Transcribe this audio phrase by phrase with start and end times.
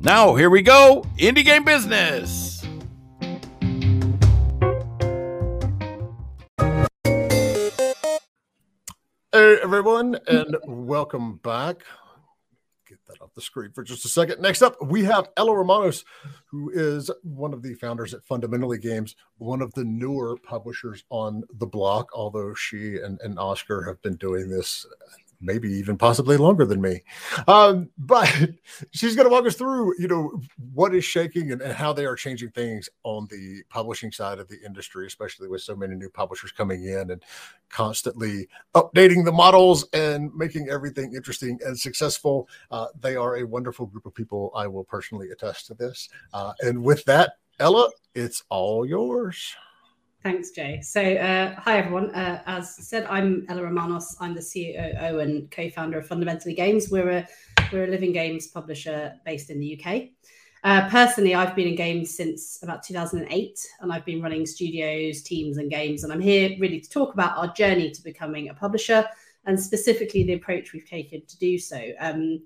[0.00, 2.64] Now, here we go Indie Game Business.
[9.32, 11.82] Hey, everyone, and welcome back.
[12.88, 14.40] Get that off the screen for just a second.
[14.40, 16.04] Next up, we have Ella Romanos,
[16.46, 21.42] who is one of the founders at Fundamentally Games, one of the newer publishers on
[21.58, 24.86] the block, although she and, and Oscar have been doing this
[25.40, 27.02] maybe even possibly longer than me.
[27.46, 28.32] Um, but
[28.90, 30.40] she's going to walk us through, you know,
[30.72, 34.48] what is shaking and, and, how they are changing things on the publishing side of
[34.48, 37.22] the industry, especially with so many new publishers coming in and
[37.68, 42.48] constantly updating the models and making everything interesting and successful.
[42.70, 44.52] Uh, they are a wonderful group of people.
[44.56, 46.08] I will personally attest to this.
[46.32, 49.54] Uh, and with that, Ella, it's all yours.
[50.24, 50.80] Thanks, Jay.
[50.82, 52.12] So, uh, hi everyone.
[52.12, 54.16] Uh, as said, I'm Ella Romanos.
[54.18, 56.90] I'm the CEO and co-founder of Fundamentally Games.
[56.90, 57.28] We're a
[57.72, 60.08] we're a living games publisher based in the UK.
[60.64, 65.56] Uh, personally, I've been in games since about 2008, and I've been running studios, teams,
[65.56, 66.02] and games.
[66.02, 69.08] And I'm here really to talk about our journey to becoming a publisher,
[69.46, 71.80] and specifically the approach we've taken to do so.
[72.00, 72.40] Um,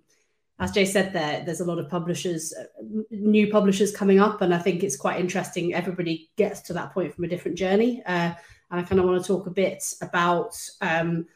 [0.59, 2.65] as Jay said there, there's a lot of publishers, uh,
[3.11, 5.75] new publishers coming up, and I think it's quite interesting.
[5.75, 8.33] Everybody gets to that point from a different journey, uh,
[8.71, 11.27] and I kind of want to talk a bit about um,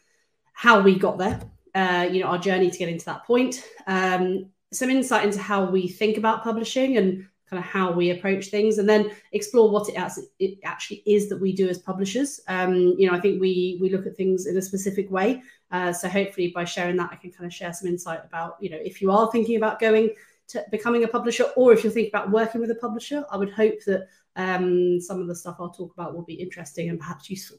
[0.53, 1.41] how we got there.
[1.75, 3.63] Uh, you know, our journey to getting to that point.
[3.87, 8.47] Um, some insight into how we think about publishing and kind of how we approach
[8.47, 12.41] things, and then explore what it, actually is that we do as publishers.
[12.49, 15.93] Um, you know, I think we we look at things in a specific way, uh,
[15.93, 18.79] so hopefully by sharing that, I can kind of share some insight about, you know,
[18.83, 20.11] if you are thinking about going
[20.49, 23.51] to becoming a publisher or if you're thinking about working with a publisher, I would
[23.51, 24.07] hope that
[24.37, 27.59] um, some of the stuff I'll talk about will be interesting and perhaps useful.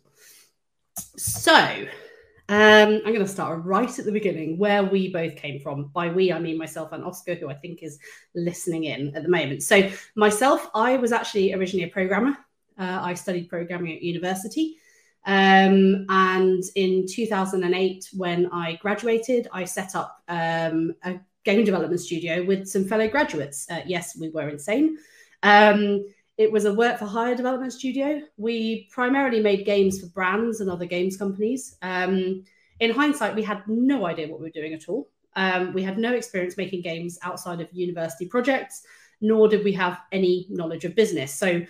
[0.95, 1.53] So
[2.49, 5.87] um, I'm going to start right at the beginning where we both came from.
[5.87, 7.99] By we, I mean myself and Oscar, who I think is
[8.35, 9.63] listening in at the moment.
[9.63, 12.37] So myself, I was actually originally a programmer.
[12.79, 14.77] Uh, I studied programming at university.
[15.27, 22.45] Um, and in 2008, when I graduated, I set up um, a game development studio
[22.45, 23.69] with some fellow graduates.
[23.69, 24.97] Uh, yes, we were insane.
[25.43, 26.05] Um,
[26.37, 28.21] it was a work for hire development studio.
[28.37, 31.75] We primarily made games for brands and other games companies.
[31.81, 32.43] Um,
[32.79, 35.09] in hindsight, we had no idea what we were doing at all.
[35.35, 38.83] Um, we had no experience making games outside of university projects,
[39.19, 41.33] nor did we have any knowledge of business.
[41.33, 41.63] So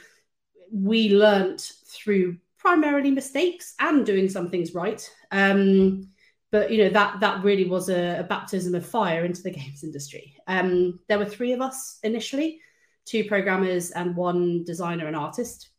[0.71, 5.09] we learnt through primarily mistakes and doing some things right.
[5.31, 6.09] Um,
[6.51, 9.85] but you know that that really was a, a, baptism of fire into the games
[9.85, 10.35] industry.
[10.47, 12.59] Um, there were three of us initially,
[13.05, 15.69] two programmers and one designer and artist.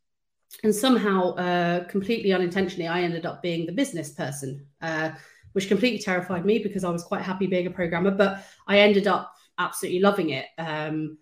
[0.64, 5.10] And somehow, uh, completely unintentionally, I ended up being the business person, uh,
[5.52, 8.12] which completely terrified me because I was quite happy being a programmer.
[8.12, 10.46] But I ended up absolutely loving it.
[10.56, 11.18] Um,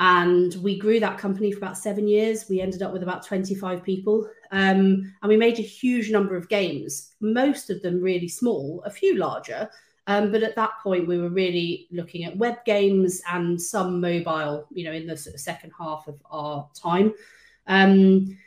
[0.00, 2.46] and we grew that company for about seven years.
[2.48, 4.28] We ended up with about 25 people.
[4.54, 8.90] Um, and we made a huge number of games, most of them really small, a
[8.90, 9.68] few larger.
[10.06, 14.68] Um, but at that point, we were really looking at web games and some mobile,
[14.70, 17.14] you know, in the sort of second half of our time.
[17.66, 18.38] Um,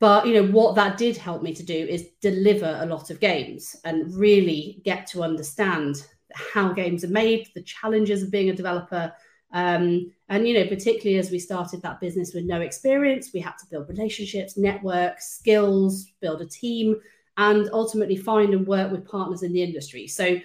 [0.00, 3.20] but you know what that did help me to do is deliver a lot of
[3.20, 6.04] games and really get to understand
[6.34, 9.12] how games are made, the challenges of being a developer,
[9.54, 13.56] um, and, you know, particularly as we started that business with no experience, we had
[13.60, 17.00] to build relationships, network, skills, build a team,
[17.36, 20.08] and ultimately find and work with partners in the industry.
[20.08, 20.38] So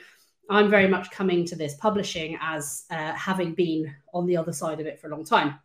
[0.50, 4.80] I'm very much coming to this publishing as uh, having been on the other side
[4.80, 5.60] of it for a long time.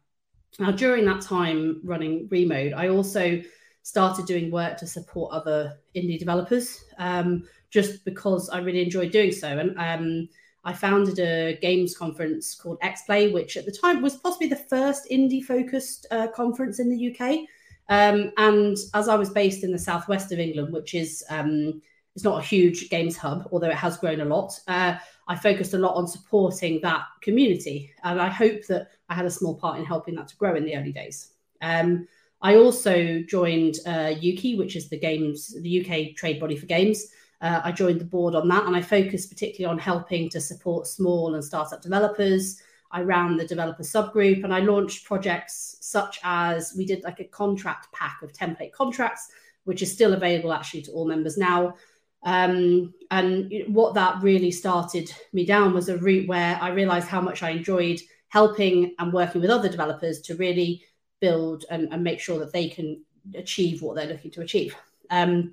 [0.58, 3.42] Now, during that time running Remode, I also
[3.82, 9.32] started doing work to support other indie developers um, just because I really enjoyed doing
[9.32, 9.48] so.
[9.48, 10.28] And um,
[10.64, 14.56] I founded a games conference called X Play, which at the time was possibly the
[14.56, 17.40] first indie focused uh, conference in the UK.
[17.88, 21.82] Um, and as I was based in the southwest of England, which is um,
[22.14, 24.58] it's not a huge games hub, although it has grown a lot.
[24.68, 24.96] Uh,
[25.26, 29.30] I focused a lot on supporting that community, and I hope that I had a
[29.30, 31.32] small part in helping that to grow in the early days.
[31.60, 32.06] Um,
[32.40, 37.06] I also joined uh, Ukie, which is the games, the UK trade body for games,
[37.44, 40.86] uh, I joined the board on that, and I focused particularly on helping to support
[40.86, 42.60] small and startup developers.
[42.90, 47.24] I ran the developer subgroup and I launched projects such as we did like a
[47.24, 49.28] contract pack of template contracts,
[49.64, 51.74] which is still available actually to all members now.
[52.22, 57.20] Um, and what that really started me down was a route where I realized how
[57.20, 60.84] much I enjoyed helping and working with other developers to really
[61.20, 63.04] build and, and make sure that they can
[63.34, 64.74] achieve what they're looking to achieve.
[65.10, 65.52] Um,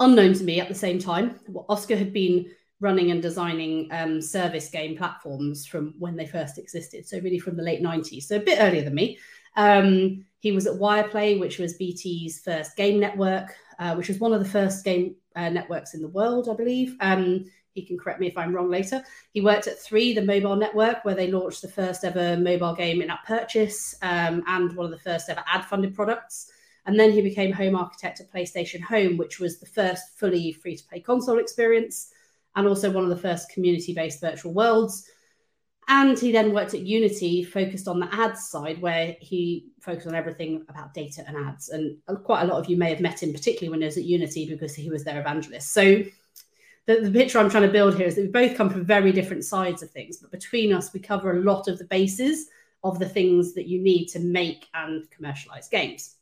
[0.00, 1.38] unknown to me at the same time,
[1.68, 2.46] Oscar had been
[2.80, 7.06] running and designing um, service game platforms from when they first existed.
[7.06, 9.18] So really from the late 90s, so a bit earlier than me.
[9.56, 14.32] Um, he was at Wireplay, which was BT's first game network, uh, which was one
[14.32, 16.96] of the first game uh, networks in the world, I believe.
[17.00, 19.02] Um, he can correct me if I'm wrong later.
[19.32, 23.02] He worked at Three, the mobile network, where they launched the first ever mobile game
[23.02, 26.50] in app purchase um, and one of the first ever ad funded products.
[26.86, 30.76] And then he became home architect at PlayStation Home, which was the first fully free
[30.76, 32.12] to play console experience
[32.54, 35.08] and also one of the first community based virtual worlds.
[35.88, 40.16] And he then worked at Unity, focused on the ads side, where he focused on
[40.16, 41.68] everything about data and ads.
[41.68, 43.96] And uh, quite a lot of you may have met him, particularly when he was
[43.96, 45.72] at Unity, because he was their evangelist.
[45.72, 46.02] So
[46.86, 49.12] the, the picture I'm trying to build here is that we both come from very
[49.12, 52.48] different sides of things, but between us, we cover a lot of the bases
[52.82, 56.15] of the things that you need to make and commercialize games.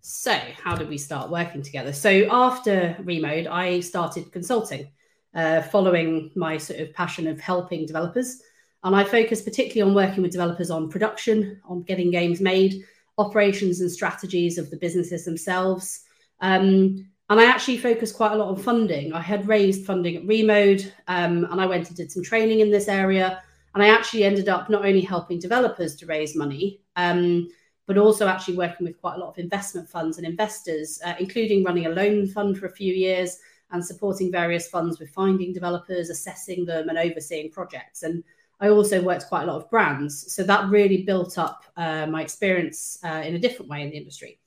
[0.00, 1.92] So, how did we start working together?
[1.92, 4.90] So, after Remode, I started consulting
[5.34, 8.40] uh, following my sort of passion of helping developers.
[8.82, 12.84] And I focus particularly on working with developers on production, on getting games made,
[13.18, 16.04] operations and strategies of the businesses themselves.
[16.40, 19.12] Um, and I actually focus quite a lot on funding.
[19.12, 22.70] I had raised funding at Remode, um, and I went and did some training in
[22.70, 23.42] this area.
[23.74, 27.48] And I actually ended up not only helping developers to raise money, um,
[27.86, 31.64] but also actually working with quite a lot of investment funds and investors, uh, including
[31.64, 33.38] running a loan fund for a few years
[33.70, 38.02] and supporting various funds with finding developers, assessing them, and overseeing projects.
[38.02, 38.22] And
[38.60, 40.32] I also worked quite a lot of brands.
[40.32, 43.96] So that really built up uh, my experience uh, in a different way in the
[43.96, 44.38] industry.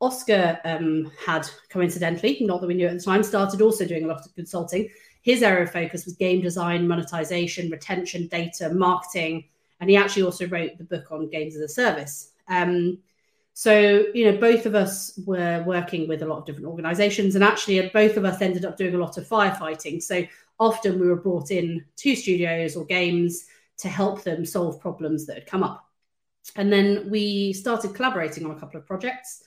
[0.00, 4.08] Oscar um, had coincidentally, not that we knew at the time, started also doing a
[4.08, 4.88] lot of consulting.
[5.22, 9.44] His area of focus was game design, monetization, retention, data, marketing,
[9.80, 12.32] and he actually also wrote the book on games as a service.
[12.48, 12.98] Um,
[13.52, 17.44] so, you know, both of us were working with a lot of different organizations, and
[17.44, 20.02] actually, both of us ended up doing a lot of firefighting.
[20.02, 20.24] So,
[20.58, 23.46] often we were brought in to studios or games
[23.78, 25.88] to help them solve problems that had come up.
[26.56, 29.44] And then we started collaborating on a couple of projects.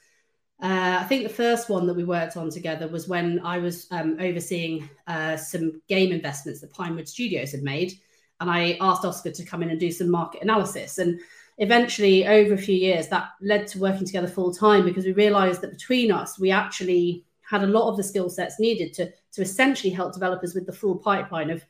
[0.61, 3.87] Uh, I think the first one that we worked on together was when I was
[3.91, 7.93] um, overseeing uh, some game investments that Pinewood Studios had made.
[8.39, 10.97] And I asked Oscar to come in and do some market analysis.
[10.97, 11.19] And
[11.57, 15.61] eventually over a few years that led to working together full time because we realized
[15.61, 19.41] that between us we actually had a lot of the skill sets needed to to
[19.41, 21.63] essentially help developers with the full pipeline of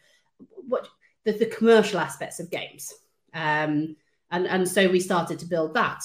[0.68, 0.88] what
[1.24, 2.94] the, the commercial aspects of games.
[3.34, 3.96] Um,
[4.32, 6.04] and and so we started to build that.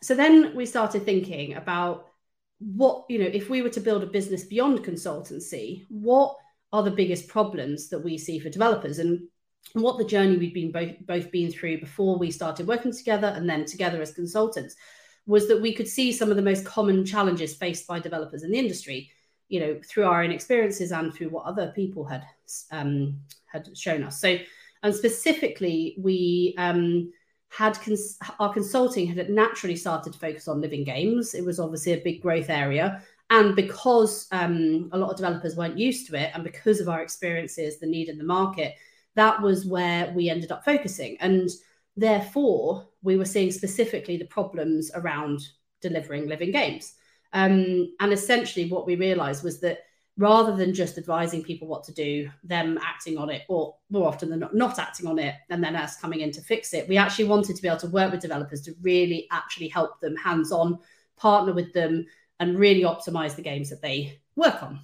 [0.00, 2.08] So then we started thinking about
[2.58, 6.36] what you know if we were to build a business beyond consultancy what
[6.72, 8.98] are the biggest problems that we see for developers?
[8.98, 9.28] And
[9.74, 13.28] and what the journey we'd been both both been through before we started working together
[13.28, 14.76] and then together as consultants
[15.26, 18.50] was that we could see some of the most common challenges faced by developers in
[18.50, 19.10] the industry
[19.48, 22.24] you know through our own experiences and through what other people had
[22.70, 24.20] um, had shown us.
[24.20, 24.36] So
[24.82, 27.12] and specifically we um,
[27.48, 31.34] had cons- our consulting had naturally started to focus on living games.
[31.34, 33.02] It was obviously a big growth area.
[33.30, 37.02] And because um, a lot of developers weren't used to it and because of our
[37.02, 38.74] experiences the need in the market
[39.16, 41.16] that was where we ended up focusing.
[41.20, 41.50] And
[41.96, 45.40] therefore, we were seeing specifically the problems around
[45.82, 46.94] delivering living games.
[47.32, 49.80] Um, and essentially, what we realized was that
[50.18, 54.30] rather than just advising people what to do, them acting on it, or more often
[54.30, 56.96] than not, not acting on it, and then us coming in to fix it, we
[56.96, 60.52] actually wanted to be able to work with developers to really actually help them hands
[60.52, 60.78] on,
[61.16, 62.06] partner with them,
[62.40, 64.80] and really optimize the games that they work on.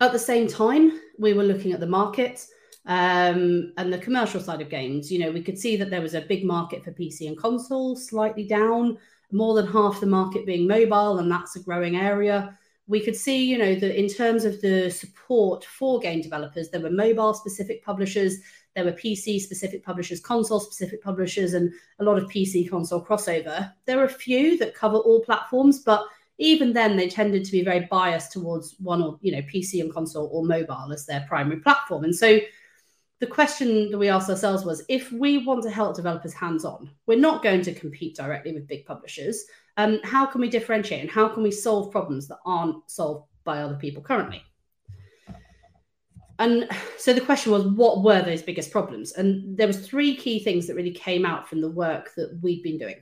[0.00, 2.46] At the same time, we were looking at the market
[2.86, 5.10] um, and the commercial side of games.
[5.10, 7.96] You know, we could see that there was a big market for PC and console,
[7.96, 8.98] slightly down,
[9.32, 12.56] more than half the market being mobile, and that's a growing area.
[12.86, 16.80] We could see, you know, that in terms of the support for game developers, there
[16.80, 18.38] were mobile specific publishers,
[18.76, 23.72] there were PC specific publishers, console specific publishers, and a lot of PC console crossover.
[23.86, 26.06] There are a few that cover all platforms, but
[26.38, 29.92] even then they tended to be very biased towards one or you know pc and
[29.92, 32.38] console or mobile as their primary platform and so
[33.18, 36.90] the question that we asked ourselves was if we want to help developers hands on
[37.06, 39.44] we're not going to compete directly with big publishers
[39.78, 43.60] um, how can we differentiate and how can we solve problems that aren't solved by
[43.60, 44.42] other people currently
[46.38, 49.12] and so the question was, what were those biggest problems?
[49.12, 52.62] And there was three key things that really came out from the work that we'd
[52.62, 52.96] been doing.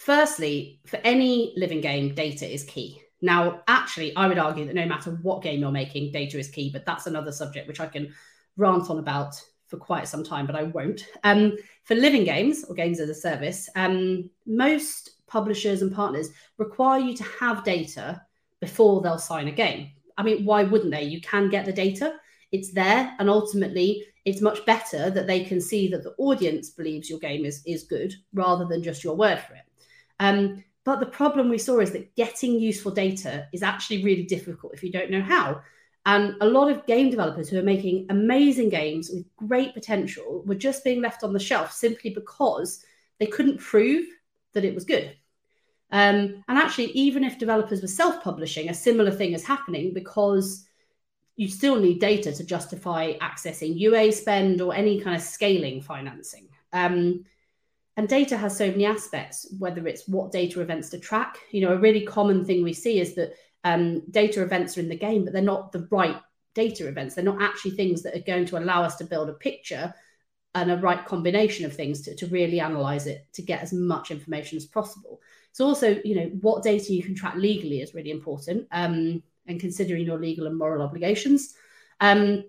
[0.00, 3.02] Firstly, for any living game, data is key.
[3.20, 6.70] Now, actually, I would argue that no matter what game you're making, data is key,
[6.72, 8.14] but that's another subject which I can
[8.56, 11.06] rant on about for quite some time, but I won't.
[11.22, 11.54] Um,
[11.84, 17.14] for living games or games as a service, um, most publishers and partners require you
[17.18, 18.22] to have data
[18.58, 19.90] before they'll sign a game.
[20.16, 21.02] I mean, why wouldn't they?
[21.02, 22.14] You can get the data,
[22.52, 27.10] it's there, and ultimately, it's much better that they can see that the audience believes
[27.10, 29.69] your game is is good rather than just your word for it.
[30.20, 34.74] Um, but the problem we saw is that getting useful data is actually really difficult
[34.74, 35.60] if you don't know how.
[36.06, 40.54] And a lot of game developers who are making amazing games with great potential were
[40.54, 42.82] just being left on the shelf simply because
[43.18, 44.06] they couldn't prove
[44.54, 45.14] that it was good.
[45.92, 50.66] Um, and actually, even if developers were self publishing, a similar thing is happening because
[51.36, 56.48] you still need data to justify accessing UA spend or any kind of scaling financing.
[56.72, 57.24] Um,
[58.00, 61.36] and data has so many aspects, whether it's what data events to track.
[61.50, 64.88] You know, a really common thing we see is that um, data events are in
[64.88, 66.16] the game, but they're not the right
[66.54, 67.14] data events.
[67.14, 69.92] They're not actually things that are going to allow us to build a picture
[70.54, 74.10] and a right combination of things to, to really analyze it to get as much
[74.10, 75.20] information as possible.
[75.52, 79.60] So also, you know, what data you can track legally is really important, um, and
[79.60, 81.52] considering your legal and moral obligations.
[82.00, 82.44] Um,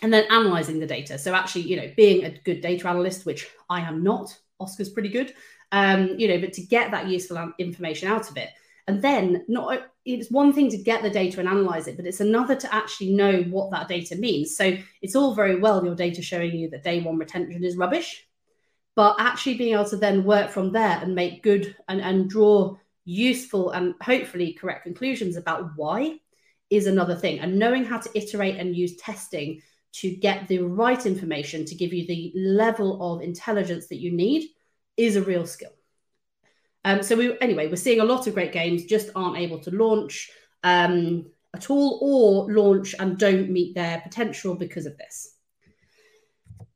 [0.00, 1.18] and then analyzing the data.
[1.18, 5.08] So actually, you know, being a good data analyst, which I am not, Oscar's pretty
[5.08, 5.34] good,
[5.72, 8.50] um, you know, but to get that useful information out of it.
[8.86, 12.20] And then not it's one thing to get the data and analyze it, but it's
[12.20, 14.56] another to actually know what that data means.
[14.56, 18.26] So it's all very well your data showing you that day one retention is rubbish,
[18.94, 22.76] but actually being able to then work from there and make good and, and draw
[23.06, 26.18] useful and hopefully correct conclusions about why
[26.68, 27.40] is another thing.
[27.40, 29.62] And knowing how to iterate and use testing
[29.94, 34.48] to get the right information to give you the level of intelligence that you need
[34.96, 35.70] is a real skill.
[36.84, 39.70] Um, so we anyway, we're seeing a lot of great games just aren't able to
[39.70, 40.30] launch
[40.62, 45.36] um, at all, or launch and don't meet their potential because of this.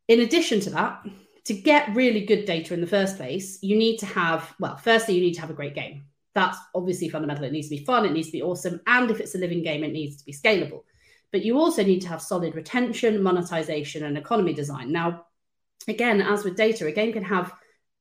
[0.06, 1.04] In addition to that,
[1.44, 5.14] to get really good data in the first place, you need to have, well, firstly,
[5.14, 6.04] you need to have a great game.
[6.34, 7.44] That's obviously fundamental.
[7.44, 8.80] It needs to be fun, it needs to be awesome.
[8.86, 10.84] And if it's a living game, it needs to be scalable.
[11.32, 14.92] But you also need to have solid retention, monetization, and economy design.
[14.92, 15.26] Now,
[15.86, 17.52] again, as with data, a game can have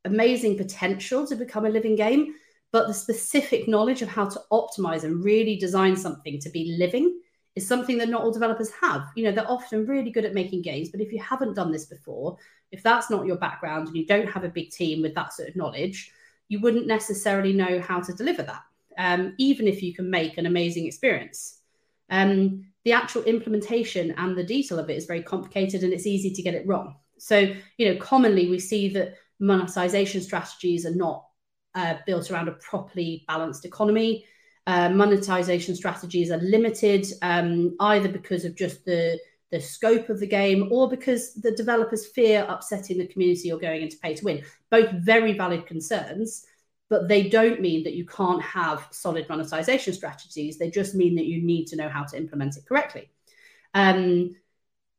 [0.05, 2.35] amazing potential to become a living game,
[2.71, 7.19] but the specific knowledge of how to optimize and really design something to be living
[7.55, 9.07] is something that not all developers have.
[9.15, 11.85] You know, they're often really good at making games, but if you haven't done this
[11.85, 12.37] before,
[12.71, 15.49] if that's not your background and you don't have a big team with that sort
[15.49, 16.11] of knowledge,
[16.49, 18.61] you wouldn't necessarily know how to deliver that,
[18.97, 21.59] um, even if you can make an amazing experience.
[22.09, 26.31] Um, the actual implementation and the detail of it is very complicated and it's easy
[26.31, 26.95] to get it wrong.
[27.17, 31.25] So, you know, commonly we see that monetization strategies are not
[31.75, 34.23] uh, built around a properly balanced economy.
[34.67, 39.19] Uh, monetization strategies are limited um, either because of just the
[39.51, 43.81] the scope of the game or because the developers fear upsetting the community or going
[43.81, 44.43] into pay to win.
[44.71, 46.45] Both very valid concerns,
[46.89, 50.57] but they don't mean that you can't have solid monetization strategies.
[50.57, 53.09] They just mean that you need to know how to implement it correctly.
[53.73, 54.35] Um,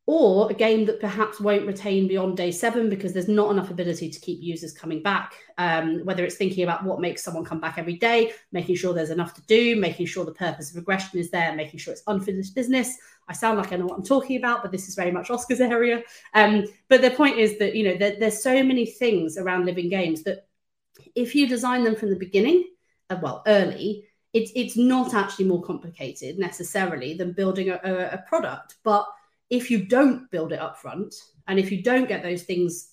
[0.08, 4.08] or a game that perhaps won't retain beyond day seven because there's not enough ability
[4.08, 5.34] to keep users coming back.
[5.58, 9.10] Um, whether it's thinking about what makes someone come back every day, making sure there's
[9.10, 12.54] enough to do, making sure the purpose of regression is there, making sure it's unfinished
[12.54, 12.96] business.
[13.28, 15.60] I sound like I know what I'm talking about, but this is very much Oscar's
[15.60, 16.02] area.
[16.32, 19.90] Um, but the point is that you know there, there's so many things around living
[19.90, 20.47] games that
[21.14, 22.64] if you design them from the beginning,
[23.10, 28.24] uh, well, early, it's it's not actually more complicated necessarily than building a, a, a
[28.28, 29.06] product, but
[29.50, 31.14] if you don't build it up front
[31.46, 32.92] and if you don't get those things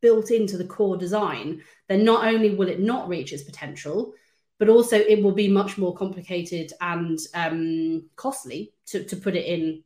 [0.00, 4.14] built into the core design, then not only will it not reach its potential,
[4.58, 9.44] but also it will be much more complicated and um, costly to, to put it
[9.44, 9.82] in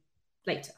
[0.46, 0.72] later.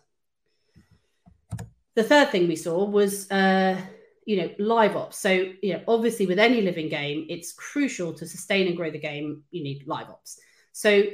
[1.95, 3.79] The third thing we saw was, uh,
[4.27, 5.19] you know, live ops.
[5.19, 8.99] So, you know, obviously with any living game, it's crucial to sustain and grow the
[8.99, 9.43] game.
[9.51, 10.39] You need live ops.
[10.73, 11.05] So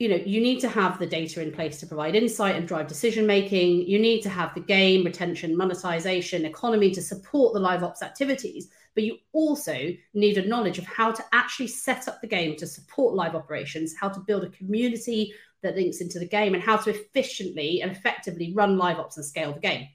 [0.00, 2.88] you know you need to have the data in place to provide insight and drive
[2.88, 7.84] decision making you need to have the game retention monetization economy to support the live
[7.84, 12.26] ops activities but you also need a knowledge of how to actually set up the
[12.26, 15.32] game to support live operations how to build a community
[15.62, 19.24] that links into the game and how to efficiently and effectively run live ops and
[19.24, 19.86] scale the game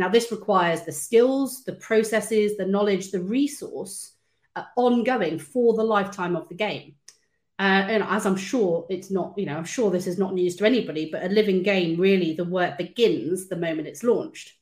[0.00, 4.14] now this requires the skills the processes the knowledge the resource
[4.56, 6.94] uh, ongoing for the lifetime of the game
[7.60, 10.56] Uh, and as I'm sure it's not, you know, I'm sure this is not news
[10.56, 14.54] to anybody, but a living game really the work begins the moment it's launched.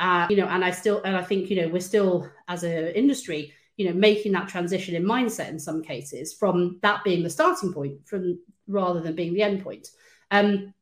[0.00, 2.12] Uh, you know, and I still, and I think, you know, we're still
[2.46, 7.04] as an industry, you know, making that transition in mindset in some cases from that
[7.04, 9.86] being the starting point from rather than being the end point.
[10.30, 10.72] Um,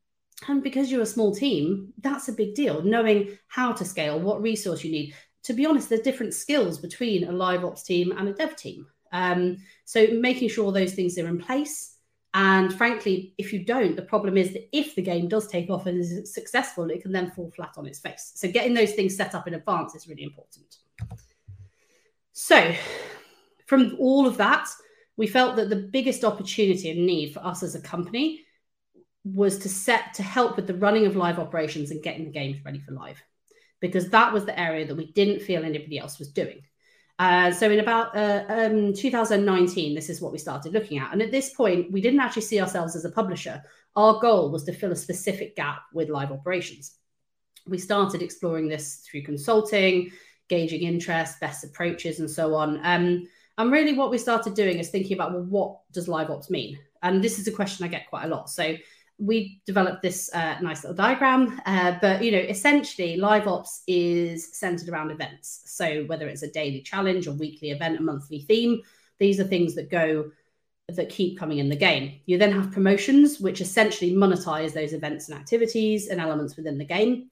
[0.47, 2.81] and because you're a small team, that's a big deal.
[2.83, 5.13] Knowing how to scale, what resource you need.
[5.43, 8.85] To be honest, there's different skills between a live ops team and a dev team.
[9.11, 11.95] Um, so making sure those things are in place.
[12.33, 15.87] And frankly, if you don't, the problem is that if the game does take off
[15.87, 18.33] and is successful, it can then fall flat on its face.
[18.35, 20.77] So getting those things set up in advance is really important.
[22.33, 22.75] So,
[23.65, 24.69] from all of that,
[25.15, 28.45] we felt that the biggest opportunity and need for us as a company
[29.33, 32.63] was to set to help with the running of live operations and getting the games
[32.63, 33.21] ready for live
[33.79, 36.61] because that was the area that we didn't feel anybody else was doing.
[37.19, 41.11] Uh, so in about uh, um, 2019 this is what we started looking at.
[41.11, 43.61] And at this point we didn't actually see ourselves as a publisher.
[43.95, 46.95] Our goal was to fill a specific gap with live operations.
[47.67, 50.11] We started exploring this through consulting
[50.47, 52.79] gauging interest best approaches and so on.
[52.83, 56.49] Um, and really what we started doing is thinking about well what does live ops
[56.49, 56.77] mean?
[57.03, 58.49] And this is a question i get quite a lot.
[58.49, 58.75] So
[59.19, 64.55] we developed this uh, nice little diagram, uh, but you know, essentially, live ops is
[64.55, 65.63] centered around events.
[65.65, 68.81] So whether it's a daily challenge, a weekly event, a monthly theme,
[69.17, 70.31] these are things that go
[70.89, 72.19] that keep coming in the game.
[72.27, 76.85] You then have promotions, which essentially monetize those events and activities and elements within the
[76.85, 77.29] game.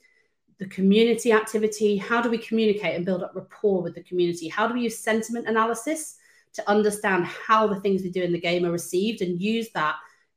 [0.57, 4.49] The community activity, how do we communicate and build up rapport with the community?
[4.49, 6.17] How do we use sentiment analysis
[6.53, 9.95] to understand how the things we do in the game are received and use that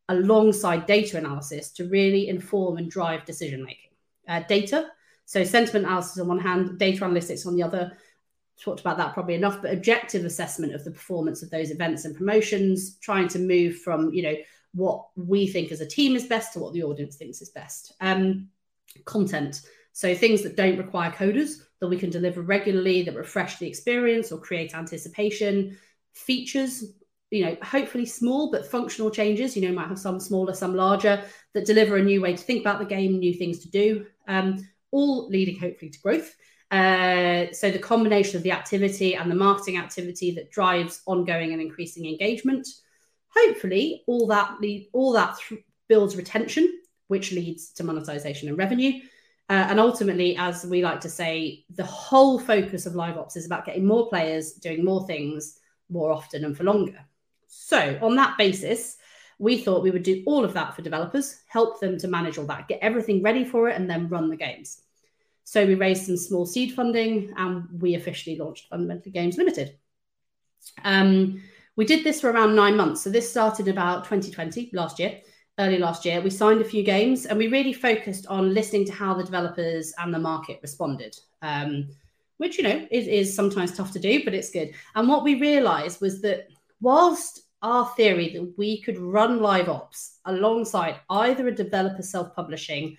[0.09, 3.91] alongside data analysis to really inform and drive decision making.
[4.27, 4.88] Uh, data,
[5.25, 7.93] so sentiment analysis on one hand, data analytics on the other.
[8.61, 12.17] Talked about that probably enough, but objective assessment of the performance of those events and
[12.17, 14.37] promotions, trying to move from you know
[14.75, 17.92] what we think as a team is best to what the audience thinks is best.
[18.01, 18.49] Um,
[19.05, 23.66] content, so things that don't require coders that we can deliver regularly that refresh the
[23.66, 25.77] experience or create anticipation.
[26.14, 26.85] Features,
[27.31, 29.57] you know, hopefully small but functional changes.
[29.57, 31.23] You know, might have some smaller, some larger
[31.55, 34.67] that deliver a new way to think about the game, new things to do, um,
[34.91, 36.35] all leading hopefully to growth.
[36.71, 41.62] Uh, so the combination of the activity and the marketing activity that drives ongoing and
[41.62, 42.67] increasing engagement.
[43.35, 49.01] Hopefully, all that lead, all that th- builds retention, which leads to monetization and revenue.
[49.51, 53.47] Uh, and ultimately, as we like to say, the whole focus of live ops is
[53.47, 56.99] about getting more players doing more things more often and for longer.
[57.48, 58.98] So, on that basis,
[59.38, 62.44] we thought we would do all of that for developers, help them to manage all
[62.46, 64.82] that, get everything ready for it, and then run the games.
[65.44, 69.76] So, we raised some small seed funding and we officially launched Fundamentally Games Limited.
[70.84, 71.42] Um,
[71.74, 73.02] we did this for around nine months.
[73.02, 75.20] So, this started about 2020, last year,
[75.58, 76.20] early last year.
[76.20, 79.94] We signed a few games and we really focused on listening to how the developers
[79.98, 81.16] and the market responded.
[81.40, 81.88] Um,
[82.38, 84.72] which you know is, is sometimes tough to do, but it's good.
[84.94, 86.48] And what we realized was that
[86.81, 92.97] whilst our theory that we could run live ops alongside either a developer self publishing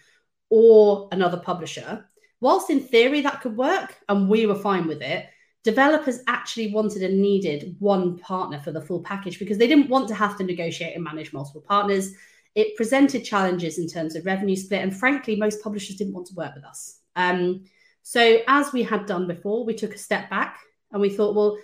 [0.50, 2.06] or another publisher,
[2.42, 5.28] whilst in theory that could work and we were fine with it,
[5.64, 10.08] developers actually wanted and needed one partner for the full package because they didn't want
[10.08, 12.14] to have to negotiate and manage multiple partners.
[12.56, 16.34] It presented challenges in terms of revenue split, and frankly, most publishers didn't want to
[16.34, 17.00] work with us.
[17.16, 17.66] Um,
[18.02, 20.58] so, as we had done before, we took a step back
[20.92, 21.58] and we thought, well,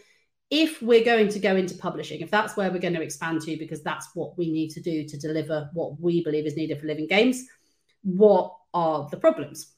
[0.57, 3.57] if we're going to go into publishing, if that's where we're going to expand to,
[3.57, 6.87] because that's what we need to do to deliver what we believe is needed for
[6.87, 7.45] living games,
[8.03, 9.73] what are the problems?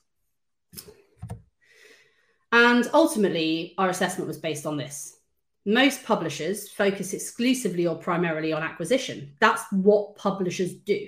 [2.52, 5.18] And ultimately, our assessment was based on this.
[5.66, 9.34] Most publishers focus exclusively or primarily on acquisition.
[9.40, 11.08] That's what publishers do.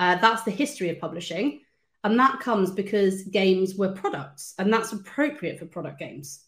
[0.00, 1.60] Uh, that's the history of publishing.
[2.02, 6.46] And that comes because games were products, and that's appropriate for product games.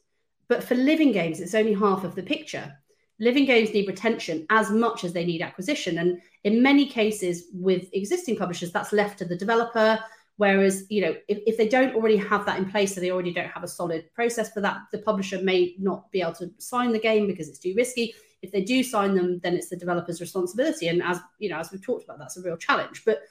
[0.48, 2.72] But for living games, it's only half of the picture.
[3.20, 5.98] Living games need retention as much as they need acquisition.
[5.98, 9.98] And in many cases, with existing publishers, that's left to the developer.
[10.36, 13.32] Whereas, you know, if, if they don't already have that in place, so they already
[13.32, 16.92] don't have a solid process for that, the publisher may not be able to sign
[16.92, 18.14] the game because it's too risky.
[18.42, 20.88] If they do sign them, then it's the developer's responsibility.
[20.88, 23.02] And as you know, as we've talked about, that's a real challenge.
[23.06, 23.22] But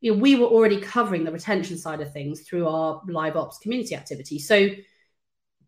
[0.00, 3.58] you know, we were already covering the retention side of things through our live ops
[3.58, 4.38] community activity.
[4.38, 4.68] So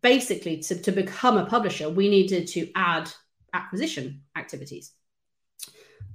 [0.01, 3.11] basically to, to become a publisher, we needed to add
[3.53, 4.93] acquisition activities.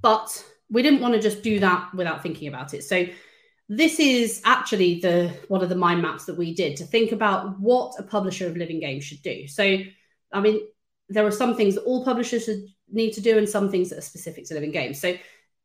[0.03, 2.85] But we didn't want to just do that without thinking about it.
[2.85, 3.07] So
[3.69, 7.59] this is actually the one of the mind maps that we did to think about
[7.59, 9.49] what a publisher of living games should do.
[9.49, 9.79] So,
[10.33, 10.61] I mean,
[11.09, 13.99] there are some things that all publishers should need to do and some things that
[13.99, 15.01] are specific to living games.
[15.01, 15.17] So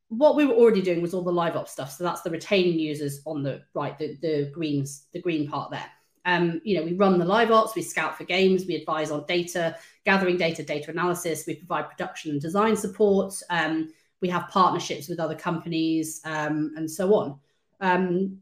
[0.10, 1.92] what we were already doing was all the live ops stuff.
[1.92, 5.86] So that's the retaining users on the right, the, the greens, the green part there.
[6.26, 9.26] Um, you know, we run the live ops, we scout for games, we advise on
[9.26, 13.90] data, gathering data, data analysis, we provide production and design support, um,
[14.22, 17.40] we have partnerships with other companies, um, and so on.
[17.80, 18.38] Um,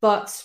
[0.00, 0.44] but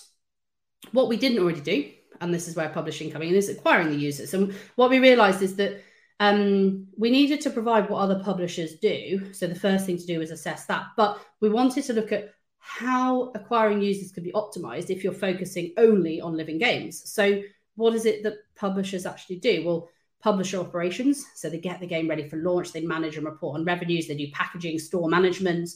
[0.91, 3.95] what we didn't already do, and this is where publishing coming in, is acquiring the
[3.95, 4.33] users.
[4.33, 5.81] And what we realized is that
[6.19, 9.33] um, we needed to provide what other publishers do.
[9.33, 10.87] So the first thing to do was assess that.
[10.95, 12.33] But we wanted to look at
[12.65, 17.11] how acquiring users could be optimized if you're focusing only on living games.
[17.11, 17.41] So
[17.75, 19.65] what is it that publishers actually do?
[19.65, 19.89] Well,
[20.21, 21.25] publisher operations.
[21.35, 24.15] So they get the game ready for launch, they manage and report on revenues, they
[24.15, 25.71] do packaging, store management,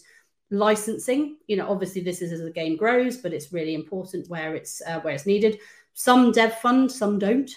[0.49, 1.35] licensing.
[1.47, 4.81] You know, obviously this is as the game grows, but it's really important where it's
[4.87, 5.59] uh, where it's needed.
[5.93, 7.51] Some dev fund, some don't.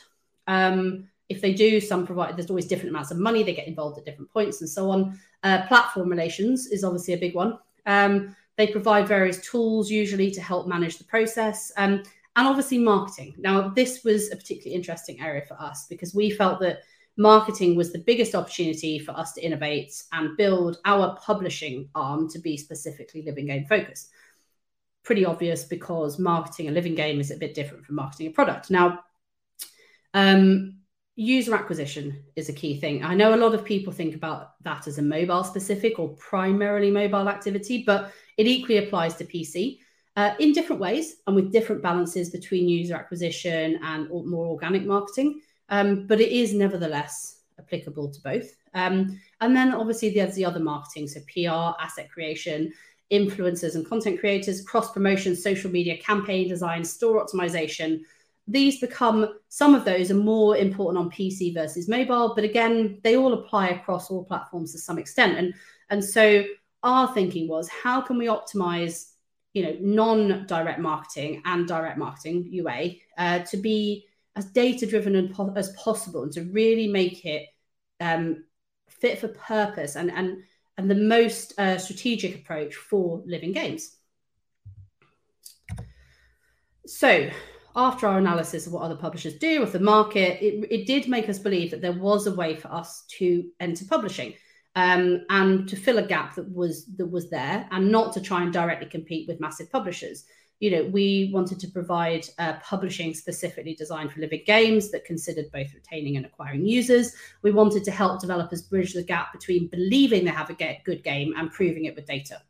[0.49, 3.45] Um, if they do, some provide, there's always different amounts of money.
[3.45, 5.16] They get involved at different points and so on.
[5.45, 7.61] Uh, platform relations is obviously a big one.
[7.87, 11.73] Um, they provide various tools usually to help manage the process.
[11.79, 12.03] Um,
[12.37, 13.35] and obviously marketing.
[13.38, 16.81] Now, this was a particularly interesting area for us because we felt that
[17.16, 22.38] marketing was the biggest opportunity for us to innovate and build our publishing arm to
[22.38, 24.11] be specifically living game focused.
[25.03, 28.70] Pretty obvious because marketing a living game is a bit different from marketing a product.
[28.70, 29.01] Now,
[30.14, 30.80] um,
[31.21, 33.05] user acquisition is a key thing.
[33.05, 36.91] I know a lot of people think about that as a mobile specific or primarily
[36.91, 39.81] mobile activity, but it equally applies to PC
[40.17, 45.43] uh, in different ways and with different balances between user acquisition and more organic marketing.
[45.69, 48.57] Um, but it is nevertheless applicable to both.
[48.73, 52.73] Um, and then obviously there's the other marketing, so PR, asset creation,
[53.13, 58.01] influencers and content creators, cross promotion, social media, campaign design, store optimization
[58.51, 63.17] these become some of those are more important on PC versus mobile, but again, they
[63.17, 65.39] all apply across all platforms to some extent.
[65.39, 65.55] And
[65.91, 66.45] and so
[66.83, 69.13] our thinking was how can we optimize,
[69.53, 75.71] you know, non-direct marketing and direct marketing UA uh, to be as data driven as
[75.73, 77.47] possible and to really make it
[78.01, 78.45] um,
[78.89, 80.43] fit for purpose and and
[80.77, 83.97] and the most uh, strategic approach for living games.
[86.87, 87.29] So
[87.77, 91.29] after our analysis of what other publishers do of the market, it, it did make
[91.29, 94.35] us believe that there was a way for us to enter publishing
[94.77, 98.43] um, and to fill a gap that was that was there, and not to try
[98.43, 100.25] and directly compete with massive publishers.
[100.61, 105.51] You know, we wanted to provide uh, publishing specifically designed for living games that considered
[105.53, 107.15] both retaining and acquiring users.
[107.43, 111.33] We wanted to help developers bridge the gap between believing they have a good game
[111.37, 112.43] and proving it with data.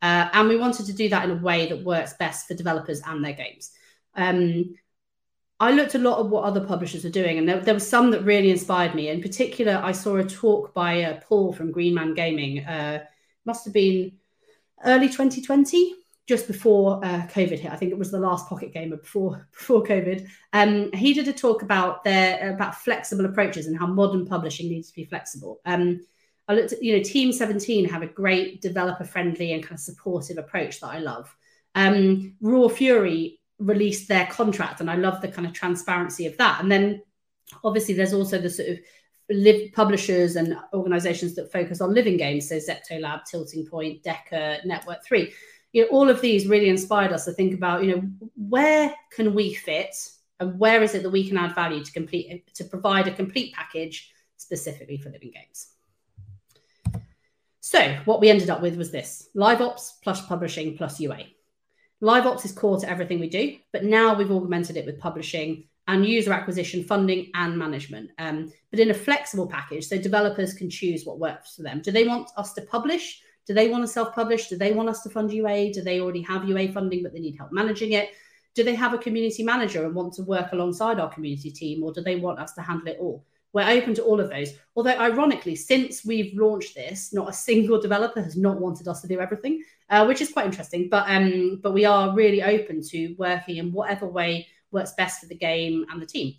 [0.00, 3.02] Uh, and we wanted to do that in a way that works best for developers
[3.04, 3.72] and their games.
[4.14, 4.74] Um,
[5.60, 8.10] I looked a lot at what other publishers are doing, and there, there, was some
[8.12, 9.08] that really inspired me.
[9.08, 12.64] In particular, I saw a talk by uh, Paul from Green Man Gaming.
[12.64, 13.04] Uh,
[13.44, 14.12] must have been
[14.84, 15.94] early 2020,
[16.28, 17.72] just before uh, COVID hit.
[17.72, 20.28] I think it was the last Pocket Gamer before before COVID.
[20.52, 24.88] Um, he did a talk about their about flexible approaches and how modern publishing needs
[24.88, 25.60] to be flexible.
[25.64, 26.02] Um,
[26.46, 29.80] I looked at, you know, Team 17 have a great developer friendly and kind of
[29.80, 31.34] supportive approach that I love.
[31.74, 36.60] Um, Raw Fury released their contract, and I love the kind of transparency of that.
[36.60, 37.02] And then
[37.64, 38.78] obviously there's also the sort of
[39.30, 45.04] live publishers and organizations that focus on living games, so ZeptoLab, Tilting Point, Deca, Network
[45.04, 45.32] Three.
[45.72, 48.02] You know, all of these really inspired us to think about, you know,
[48.36, 49.94] where can we fit
[50.40, 53.54] and where is it that we can add value to complete to provide a complete
[53.54, 55.72] package specifically for living games.
[57.60, 61.24] So what we ended up with was this live ops plus publishing plus UA.
[62.00, 65.64] Live ops is core to everything we do, but now we've augmented it with publishing
[65.88, 68.10] and user acquisition, funding, and management.
[68.18, 71.80] Um, but in a flexible package, so developers can choose what works for them.
[71.82, 73.22] Do they want us to publish?
[73.46, 74.48] Do they want to self publish?
[74.48, 75.72] Do they want us to fund UA?
[75.72, 78.10] Do they already have UA funding, but they need help managing it?
[78.54, 81.92] Do they have a community manager and want to work alongside our community team, or
[81.92, 83.24] do they want us to handle it all?
[83.52, 84.52] We're open to all of those.
[84.76, 89.08] Although, ironically, since we've launched this, not a single developer has not wanted us to
[89.08, 90.88] do everything, uh, which is quite interesting.
[90.90, 95.26] But um, but we are really open to working in whatever way works best for
[95.26, 96.34] the game and the team.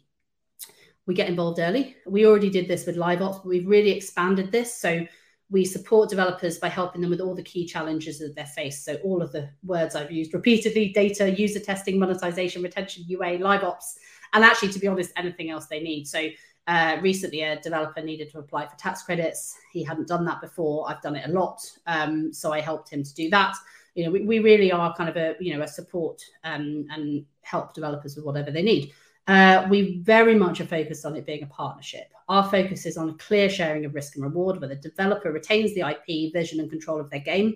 [1.07, 1.95] We get involved early.
[2.05, 4.75] We already did this with live ops, but we've really expanded this.
[4.75, 5.07] So
[5.49, 8.85] we support developers by helping them with all the key challenges that they face.
[8.85, 13.63] So all of the words I've used repeatedly: data, user testing, monetization, retention, UA, live
[13.63, 13.97] ops,
[14.33, 16.07] and actually, to be honest, anything else they need.
[16.07, 16.27] So
[16.69, 19.57] uh, recently, a developer needed to apply for tax credits.
[19.73, 20.87] He hadn't done that before.
[20.87, 23.55] I've done it a lot, um, so I helped him to do that.
[23.95, 27.25] You know, we, we really are kind of a you know a support um, and
[27.41, 28.91] help developers with whatever they need.
[29.27, 32.11] Uh, we very much are focused on it being a partnership.
[32.29, 35.73] our focus is on a clear sharing of risk and reward, where the developer retains
[35.73, 37.55] the IP, vision, and control of their game.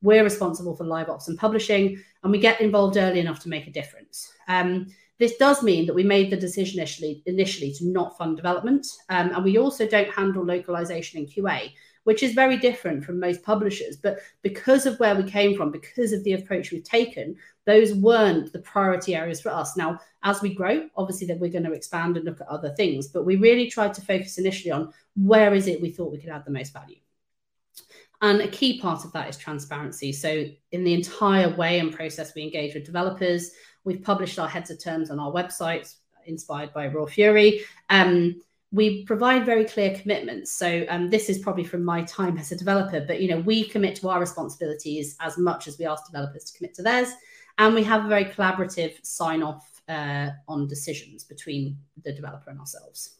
[0.00, 3.66] We're responsible for live ops and publishing, and we get involved early enough to make
[3.66, 4.32] a difference.
[4.48, 4.86] Um,
[5.18, 9.30] this does mean that we made the decision initially, initially to not fund development, um,
[9.30, 11.72] and we also don't handle localization in QA,
[12.02, 13.96] which is very different from most publishers.
[13.96, 18.52] But because of where we came from, because of the approach we've taken, those weren't
[18.52, 19.76] the priority areas for us.
[19.76, 23.08] Now, as we grow, obviously that we're going to expand and look at other things,
[23.08, 26.30] but we really tried to focus initially on where is it we thought we could
[26.30, 26.96] add the most value.
[28.20, 30.12] And a key part of that is transparency.
[30.12, 33.50] So, in the entire way and process we engage with developers,
[33.84, 35.94] We've published our heads of terms on our website,
[36.26, 37.60] inspired by Raw Fury.
[37.90, 38.40] Um,
[38.72, 40.50] we provide very clear commitments.
[40.50, 43.64] So um, this is probably from my time as a developer, but you know we
[43.64, 47.12] commit to our responsibilities as much as we ask developers to commit to theirs,
[47.58, 52.58] and we have a very collaborative sign off uh, on decisions between the developer and
[52.58, 53.18] ourselves.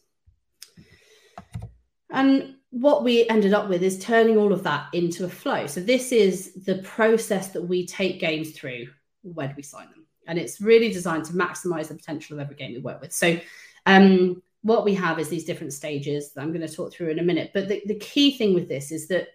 [2.09, 5.67] And what we ended up with is turning all of that into a flow.
[5.67, 8.87] So this is the process that we take games through
[9.21, 12.73] when we sign them and it's really designed to maximize the potential of every game
[12.73, 13.13] we work with.
[13.13, 13.39] So,
[13.85, 17.19] um, what we have is these different stages that I'm going to talk through in
[17.19, 17.51] a minute.
[17.53, 19.27] But the, the key thing with this is that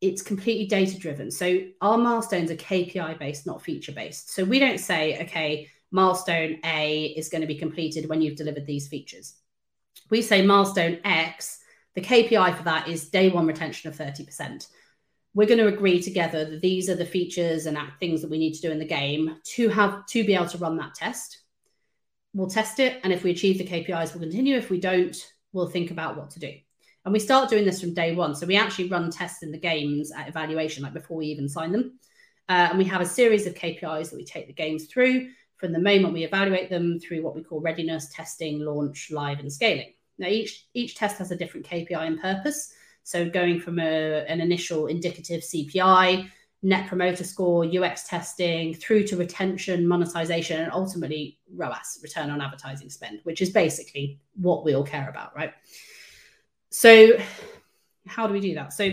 [0.00, 1.30] it's completely data driven.
[1.30, 4.32] So, our milestones are KPI based, not feature based.
[4.32, 8.66] So, we don't say, okay, milestone A is going to be completed when you've delivered
[8.66, 9.34] these features.
[10.08, 11.60] We say milestone X,
[11.94, 14.66] the KPI for that is day one retention of 30%
[15.34, 18.54] we're going to agree together that these are the features and things that we need
[18.54, 21.38] to do in the game to have to be able to run that test.
[22.34, 24.56] We'll test it, and if we achieve the KPIs, we'll continue.
[24.56, 25.16] If we don't,
[25.52, 26.52] we'll think about what to do.
[27.04, 28.34] And we start doing this from day one.
[28.34, 31.72] So we actually run tests in the games at evaluation, like before we even sign
[31.72, 31.98] them.
[32.48, 35.72] Uh, and we have a series of KPIs that we take the games through from
[35.72, 39.92] the moment we evaluate them through what we call readiness, testing, launch, live, and scaling.
[40.18, 42.72] Now, each each test has a different KPI and purpose.
[43.10, 46.30] So going from a, an initial indicative CPI,
[46.62, 52.88] net promoter score, UX testing, through to retention, monetization, and ultimately ROAS, return on advertising
[52.88, 55.52] spend, which is basically what we all care about, right?
[56.70, 57.18] So,
[58.06, 58.72] how do we do that?
[58.72, 58.92] So,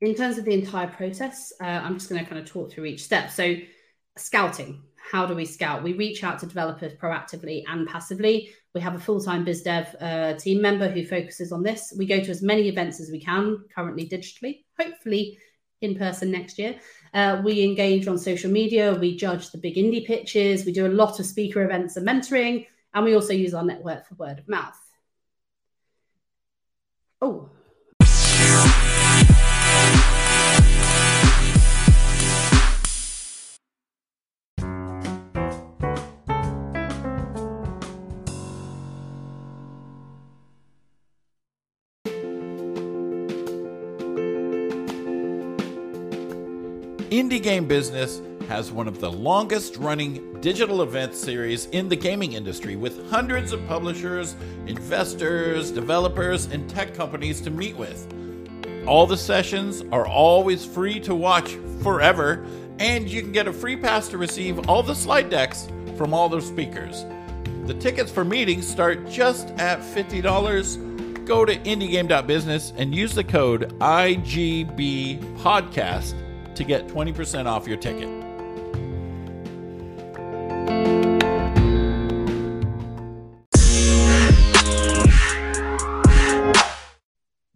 [0.00, 2.84] in terms of the entire process, uh, I'm just going to kind of talk through
[2.84, 3.32] each step.
[3.32, 3.56] So,
[4.16, 4.80] scouting.
[5.10, 5.82] How do we scout?
[5.82, 8.52] We reach out to developers proactively and passively.
[8.74, 11.94] We have a full time biz dev uh, team member who focuses on this.
[11.96, 15.38] We go to as many events as we can, currently digitally, hopefully
[15.80, 16.80] in person next year.
[17.12, 18.94] Uh, we engage on social media.
[18.94, 20.64] We judge the big indie pitches.
[20.64, 22.66] We do a lot of speaker events and mentoring.
[22.92, 24.78] And we also use our network for word of mouth.
[27.20, 27.48] Oh,
[47.34, 52.34] Indie Game Business has one of the longest running digital event series in the gaming
[52.34, 54.36] industry with hundreds of publishers,
[54.68, 58.06] investors, developers, and tech companies to meet with.
[58.86, 62.46] All the sessions are always free to watch forever,
[62.78, 65.66] and you can get a free pass to receive all the slide decks
[65.96, 67.04] from all those speakers.
[67.66, 71.26] The tickets for meetings start just at $50.
[71.26, 75.36] Go to indiegame.business and use the code IGB
[76.54, 78.08] to get 20% off your ticket.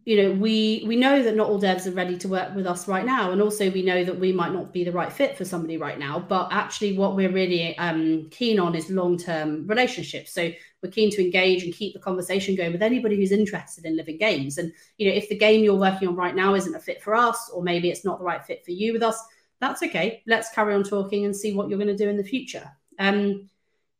[0.08, 2.88] you know we we know that not all devs are ready to work with us
[2.88, 5.44] right now and also we know that we might not be the right fit for
[5.44, 10.50] somebody right now but actually what we're really um, keen on is long-term relationships so
[10.82, 14.16] we're keen to engage and keep the conversation going with anybody who's interested in living
[14.16, 17.02] games and you know if the game you're working on right now isn't a fit
[17.02, 19.20] for us or maybe it's not the right fit for you with us
[19.60, 22.24] that's okay let's carry on talking and see what you're going to do in the
[22.24, 23.48] future um,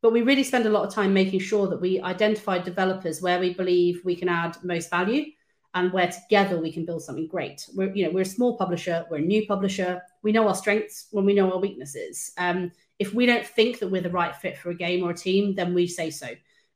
[0.01, 3.41] but we really spend a lot of time making sure that we identify developers where
[3.41, 5.25] we believe we can add most value
[5.75, 7.69] and where together we can build something great.
[7.75, 10.01] We're, you know, we're a small publisher, we're a new publisher.
[10.23, 12.33] We know our strengths when we know our weaknesses.
[12.39, 15.17] Um, if we don't think that we're the right fit for a game or a
[15.17, 16.29] team, then we say so.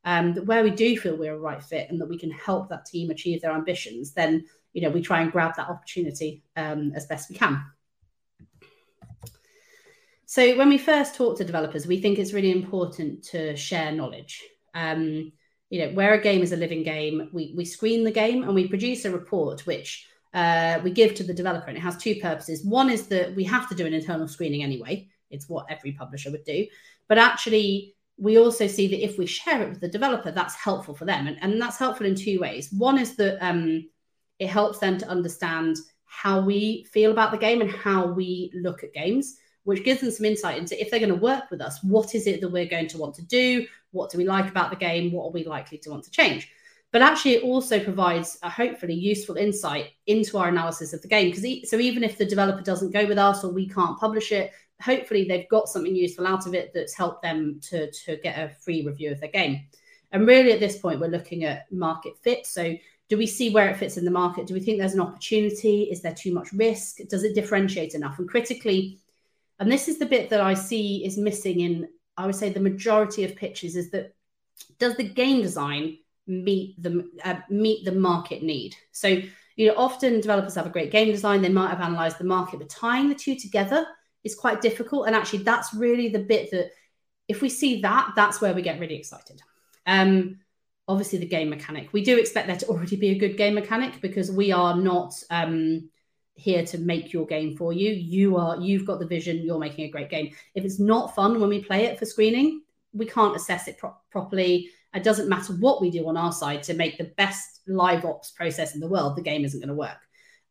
[0.04, 2.86] Um, where we do feel we're a right fit and that we can help that
[2.86, 7.06] team achieve their ambitions, then you know we try and grab that opportunity um, as
[7.06, 7.62] best we can.
[10.26, 14.42] So when we first talk to developers, we think it's really important to share knowledge.
[14.74, 15.30] Um,
[15.68, 18.54] you know, where a game is a living game, we, we screen the game and
[18.54, 21.68] we produce a report which uh, we give to the developer.
[21.68, 22.64] And it has two purposes.
[22.64, 26.30] One is that we have to do an internal screening anyway, it's what every publisher
[26.30, 26.66] would do.
[27.08, 30.94] But actually, we also see that if we share it with the developer, that's helpful
[30.94, 31.26] for them.
[31.26, 32.70] And, and that's helpful in two ways.
[32.72, 33.88] One is that um,
[34.38, 38.84] it helps them to understand how we feel about the game and how we look
[38.84, 41.82] at games, which gives them some insight into if they're going to work with us,
[41.82, 43.66] what is it that we're going to want to do?
[43.92, 45.10] What do we like about the game?
[45.12, 46.50] What are we likely to want to change?
[46.92, 51.30] But actually, it also provides a hopefully useful insight into our analysis of the game.
[51.30, 54.52] Because so even if the developer doesn't go with us or we can't publish it,
[54.82, 58.54] hopefully they've got something useful out of it that's helped them to, to get a
[58.54, 59.62] free review of their game.
[60.10, 62.46] And really, at this point, we're looking at market fit.
[62.46, 62.76] So,
[63.08, 64.46] do we see where it fits in the market?
[64.46, 65.82] Do we think there's an opportunity?
[65.84, 66.98] Is there too much risk?
[67.08, 68.18] Does it differentiate enough?
[68.18, 69.00] And critically,
[69.58, 72.60] and this is the bit that I see is missing in, I would say, the
[72.60, 74.14] majority of pitches is that
[74.78, 78.76] does the game design meet the uh, meet the market need?
[78.92, 79.08] So,
[79.56, 82.60] you know, often developers have a great game design, they might have analyzed the market,
[82.60, 83.86] but tying the two together
[84.24, 85.06] is quite difficult.
[85.06, 86.70] And actually, that's really the bit that,
[87.28, 89.40] if we see that, that's where we get really excited.
[89.86, 90.40] Um,
[90.88, 91.92] obviously, the game mechanic.
[91.92, 95.14] We do expect there to already be a good game mechanic because we are not
[95.30, 95.88] um,
[96.34, 97.90] here to make your game for you.
[97.90, 99.42] You are, you've got the vision.
[99.42, 100.34] You're making a great game.
[100.54, 103.96] If it's not fun when we play it for screening, we can't assess it pro-
[104.10, 104.70] properly.
[104.94, 108.30] It doesn't matter what we do on our side to make the best live ops
[108.30, 109.16] process in the world.
[109.16, 109.96] The game isn't going to work.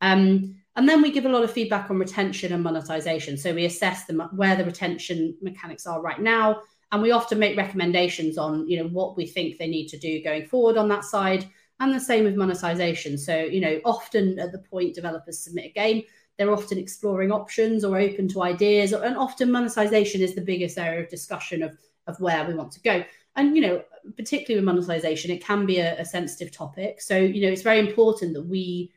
[0.01, 3.37] Um, and then we give a lot of feedback on retention and monetization.
[3.37, 7.57] So we assess them where the retention mechanics are right now, and we often make
[7.57, 11.03] recommendations on you know what we think they need to do going forward on that
[11.03, 11.45] side.
[11.79, 13.17] And the same with monetization.
[13.17, 16.03] So you know, often at the point developers submit a game,
[16.37, 21.01] they're often exploring options or open to ideas, and often monetization is the biggest area
[21.01, 23.03] of discussion of of where we want to go.
[23.35, 23.83] And you know,
[24.15, 27.01] particularly with monetization, it can be a, a sensitive topic.
[27.01, 28.91] So you know, it's very important that we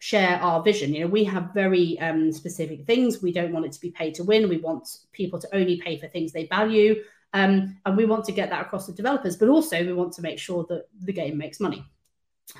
[0.00, 0.94] share our vision.
[0.94, 3.22] You know, we have very um, specific things.
[3.22, 4.48] We don't want it to be pay to win.
[4.48, 7.04] We want people to only pay for things they value.
[7.34, 10.22] Um, and we want to get that across to developers, but also we want to
[10.22, 11.84] make sure that the game makes money.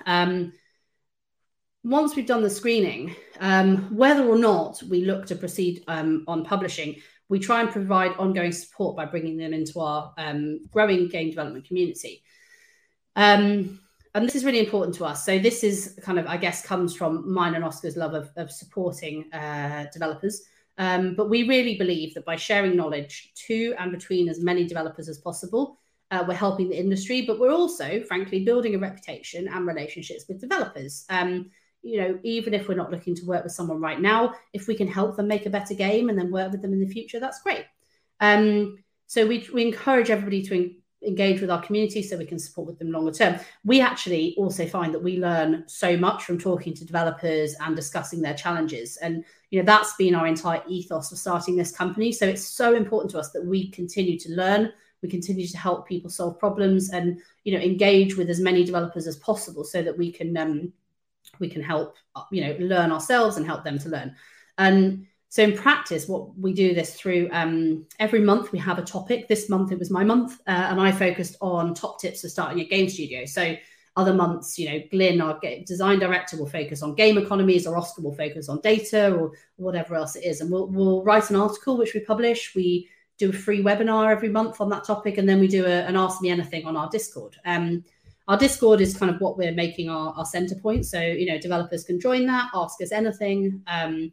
[0.05, 0.53] Um,
[1.83, 6.45] once we've done the screening, um, whether or not we look to proceed um, on
[6.45, 6.97] publishing,
[7.31, 11.65] we try and provide ongoing support by bringing them into our um, growing game development
[11.65, 12.23] community.
[13.17, 13.81] Um,
[14.15, 15.25] and this is really important to us.
[15.25, 18.51] So this is kind of, I guess, comes from mine and Oscar's love of, of
[18.51, 20.43] supporting uh, developers.
[20.79, 25.09] Um, but we really believe that by sharing knowledge to and between as many developers
[25.09, 25.77] as possible,
[26.11, 30.41] uh, we're helping the industry, but we're also, frankly, building a reputation and relationships with
[30.41, 31.05] developers.
[31.09, 31.51] Um,
[31.83, 34.75] you know, even if we're not looking to work with someone right now, if we
[34.75, 37.21] can help them make a better game and then work with them in the future,
[37.21, 37.65] that's great.
[38.21, 40.75] Um, so we, we encourage everybody to
[41.07, 43.41] engage with our community so we can support with them longer term.
[43.65, 48.21] We actually also find that we learn so much from talking to developers and discussing
[48.21, 48.97] their challenges.
[48.99, 52.13] And you know that's been our entire ethos of starting this company.
[52.13, 55.89] So it's so important to us that we continue to learn, we continue to help
[55.89, 59.97] people solve problems, and you know engage with as many developers as possible so that
[59.97, 60.73] we can um,
[61.39, 61.97] we can help
[62.31, 64.15] you know learn ourselves and help them to learn.
[64.59, 68.83] And so in practice, what we do this through um, every month we have a
[68.83, 69.29] topic.
[69.29, 72.59] This month it was my month, uh, and I focused on top tips for starting
[72.59, 73.25] a game studio.
[73.27, 73.55] So
[73.97, 78.03] other months, you know, Glyn, our design director, will focus on game economies, or Oscar
[78.03, 81.79] will focus on data, or whatever else it is, and we'll we'll write an article
[81.79, 82.53] which we publish.
[82.57, 85.83] We do a free webinar every month on that topic, and then we do a,
[85.87, 87.37] an Ask Me Anything on our Discord.
[87.45, 87.85] Um,
[88.27, 90.87] our Discord is kind of what we're making our, our center point.
[90.87, 93.63] So you know, developers can join that, ask us anything.
[93.69, 94.11] Um,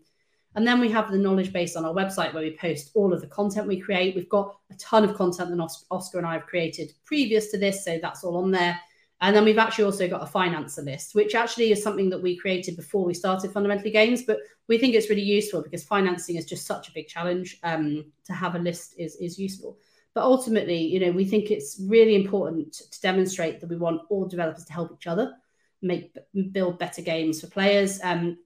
[0.58, 3.22] and then we have the knowledge base on our website where we post all of
[3.22, 4.15] the content we create.
[4.15, 7.86] We've got a ton of content that Oscar and I have created previous to this,
[7.86, 8.80] so that's all on there.
[9.22, 12.36] And then we've actually also got a financer list, which actually is something that we
[12.36, 16.46] created before we started Fundamentally Games, but we think it's really useful because financing is
[16.46, 17.60] just such a big challenge.
[17.62, 19.78] Um, to have a list is is useful.
[20.15, 24.26] But ultimately, you know, we think it's really important to demonstrate that we want all
[24.26, 25.36] developers to help each other,
[25.84, 26.17] make
[26.52, 28.00] build better games for players.
[28.04, 28.39] Um,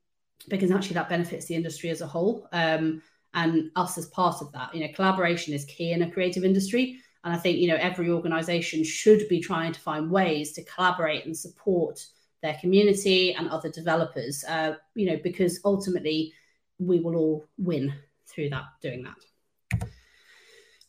[0.50, 3.02] because actually that benefits the industry as a whole um,
[3.34, 4.74] and us as part of that.
[4.74, 7.00] You know, collaboration is key in a creative industry.
[7.24, 11.26] And I think, you know, every organization should be trying to find ways to collaborate
[11.26, 12.04] and support
[12.42, 16.34] their community and other developers, uh, you know, because ultimately
[16.80, 17.94] we will all win
[18.26, 19.16] through that, doing that.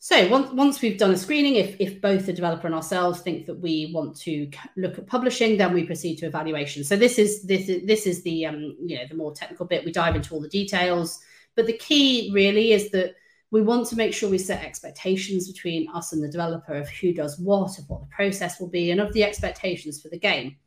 [0.03, 3.45] So once, once we've done a screening, if, if both the developer and ourselves think
[3.45, 6.83] that we want to look at publishing, then we proceed to evaluation.
[6.83, 9.85] So this is this is this is the um, you know the more technical bit.
[9.85, 11.21] We dive into all the details,
[11.55, 13.15] but the key really is that
[13.51, 17.13] we want to make sure we set expectations between us and the developer of who
[17.13, 20.57] does what, of what the process will be, and of the expectations for the game.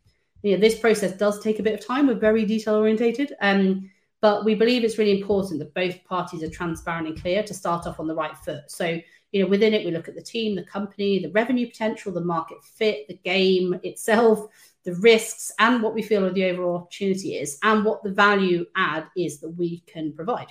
[0.45, 2.07] You know, this process does take a bit of time.
[2.07, 3.91] We're very detail orientated, um,
[4.21, 7.87] But we believe it's really important that both parties are transparent and clear to start
[7.87, 8.71] off on the right foot.
[8.71, 8.99] So,
[9.33, 12.23] you know, within it, we look at the team, the company, the revenue potential, the
[12.23, 14.47] market fit, the game itself,
[14.85, 19.07] the risks, and what we feel the overall opportunity is, and what the value add
[19.17, 20.47] is that we can provide.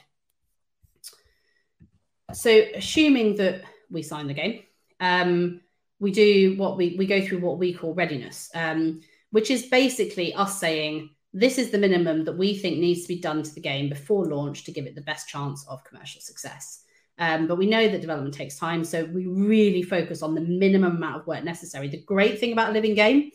[2.33, 4.63] So, assuming that we sign the game,
[4.99, 5.61] um,
[5.99, 9.01] we do what we we go through what we call readiness, um,
[9.31, 13.19] which is basically us saying this is the minimum that we think needs to be
[13.19, 16.83] done to the game before launch to give it the best chance of commercial success.
[17.19, 20.95] Um, but we know that development takes time, so we really focus on the minimum
[20.95, 21.89] amount of work necessary.
[21.89, 23.31] The great thing about a living game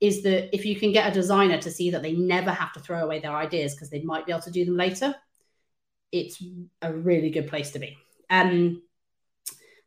[0.00, 2.80] is that if you can get a designer to see that they never have to
[2.80, 5.14] throw away their ideas because they might be able to do them later,
[6.10, 6.42] it's
[6.80, 7.98] a really good place to be.
[8.30, 8.82] Um,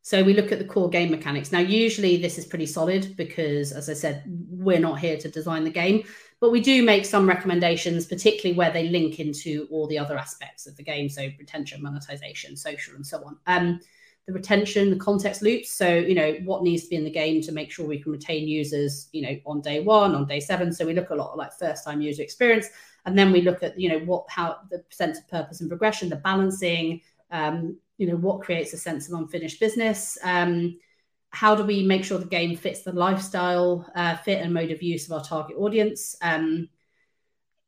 [0.03, 1.51] so we look at the core game mechanics.
[1.51, 5.63] Now, usually this is pretty solid because, as I said, we're not here to design
[5.63, 6.03] the game,
[6.39, 10.67] but we do make some recommendations, particularly where they link into all the other aspects
[10.67, 11.09] of the game.
[11.09, 13.37] So retention, monetization, social, and so on.
[13.47, 13.79] Um,
[14.27, 15.71] the retention, the context loops.
[15.71, 18.11] So, you know, what needs to be in the game to make sure we can
[18.11, 20.73] retain users, you know, on day one, on day seven.
[20.73, 22.67] So we look a lot like first time user experience.
[23.05, 26.09] And then we look at, you know, what, how the sense of purpose and progression,
[26.09, 30.77] the balancing, um, you know what creates a sense of unfinished business um,
[31.35, 34.81] how do we make sure the game fits the lifestyle uh, fit and mode of
[34.81, 36.15] use of our target audience?
[36.21, 36.69] Um,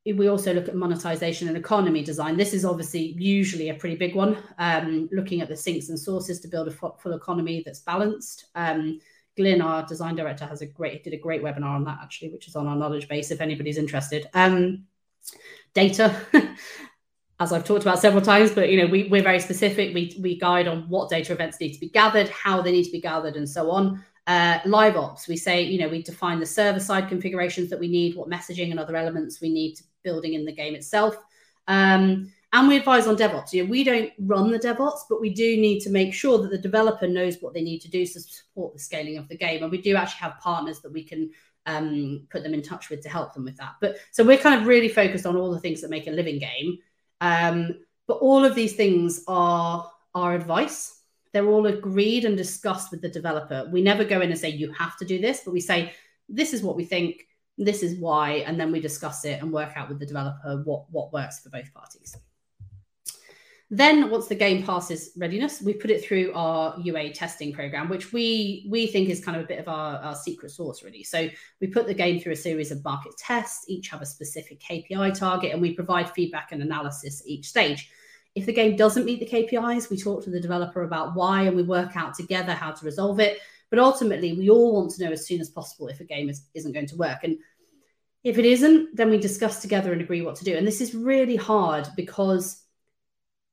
[0.05, 2.37] we also look at monetization and economy design.
[2.37, 6.39] This is obviously usually a pretty big one um, looking at the sinks and sources
[6.39, 8.45] to build a full economy that's balanced.
[8.55, 9.01] Um,
[9.35, 12.47] Glyn, our design director, has a great did a great webinar on that actually, which
[12.47, 14.27] is on our knowledge base if anybody's interested.
[14.33, 14.85] Um,
[15.73, 16.15] data,
[17.39, 19.93] as I've talked about several times, but you know, we, we're very specific.
[19.93, 22.91] We, we guide on what data events need to be gathered, how they need to
[22.91, 24.03] be gathered, and so on.
[24.25, 27.87] Uh, live ops, we say, you know, we define the server side configurations that we
[27.87, 31.15] need, what messaging and other elements we need to building in the game itself.
[31.67, 33.53] Um, and we advise on DevOps.
[33.53, 36.49] You know, we don't run the DevOps, but we do need to make sure that
[36.49, 39.63] the developer knows what they need to do to support the scaling of the game.
[39.63, 41.29] And we do actually have partners that we can
[41.65, 43.75] um, put them in touch with to help them with that.
[43.79, 46.39] But so we're kind of really focused on all the things that make a living
[46.39, 46.79] game.
[47.21, 51.01] Um, but all of these things are our advice.
[51.33, 53.69] They're all agreed and discussed with the developer.
[53.71, 55.93] We never go in and say, you have to do this, but we say,
[56.29, 59.71] this is what we think, this is why, and then we discuss it and work
[59.75, 62.15] out with the developer what, what works for both parties.
[63.69, 68.13] Then, once the game passes readiness, we put it through our UA testing program, which
[68.13, 71.03] we we think is kind of a bit of our, our secret sauce, really.
[71.03, 71.27] So
[71.59, 75.19] we put the game through a series of market tests, each have a specific KPI
[75.19, 77.91] target, and we provide feedback and analysis at each stage.
[78.35, 81.55] If the game doesn't meet the KPIs, we talk to the developer about why, and
[81.55, 83.39] we work out together how to resolve it.
[83.69, 86.45] But ultimately, we all want to know as soon as possible if a game is,
[86.53, 87.23] isn't going to work.
[87.23, 87.37] And
[88.23, 90.55] if it isn't, then we discuss together and agree what to do.
[90.55, 92.63] And this is really hard because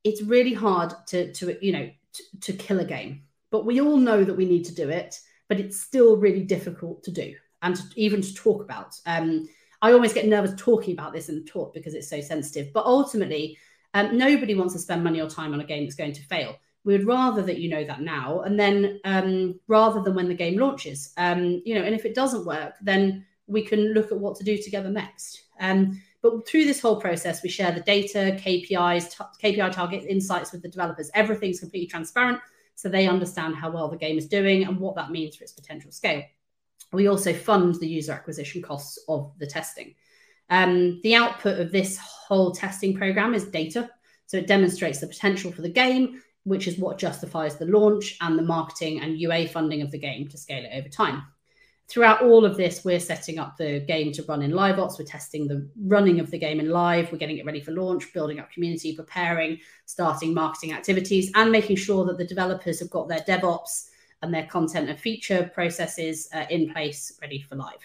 [0.05, 3.96] it's really hard to to you know to, to kill a game but we all
[3.96, 7.76] know that we need to do it but it's still really difficult to do and
[7.76, 8.98] to, even to talk about.
[9.07, 9.48] Um,
[9.82, 13.59] i always get nervous talking about this in talk because it's so sensitive but ultimately
[13.94, 16.57] um, nobody wants to spend money or time on a game that's going to fail.
[16.82, 20.34] We would rather that you know that now and then um, rather than when the
[20.34, 21.12] game launches.
[21.16, 24.44] Um, you know and if it doesn't work then we can look at what to
[24.44, 25.42] do together next.
[25.61, 30.53] Um, but through this whole process, we share the data, KPIs, t- KPI targets, insights
[30.53, 31.11] with the developers.
[31.12, 32.41] Everything's completely transparent
[32.77, 35.53] so they understand how well the game is doing and what that means for its
[35.53, 36.22] potential scale.
[36.93, 39.97] We also fund the user acquisition costs of the testing.
[40.49, 43.91] Um, the output of this whole testing program is data.
[44.25, 48.39] So it demonstrates the potential for the game, which is what justifies the launch and
[48.39, 51.22] the marketing and UA funding of the game to scale it over time
[51.89, 54.99] throughout all of this, we're setting up the game to run in live ops.
[54.99, 57.12] We're testing the running of the game in live.
[57.12, 61.76] We're getting it ready for launch, building up community, preparing, starting marketing activities, and making
[61.76, 63.89] sure that the developers have got their DevOps
[64.22, 67.80] and their content and feature processes uh, in place, ready for live.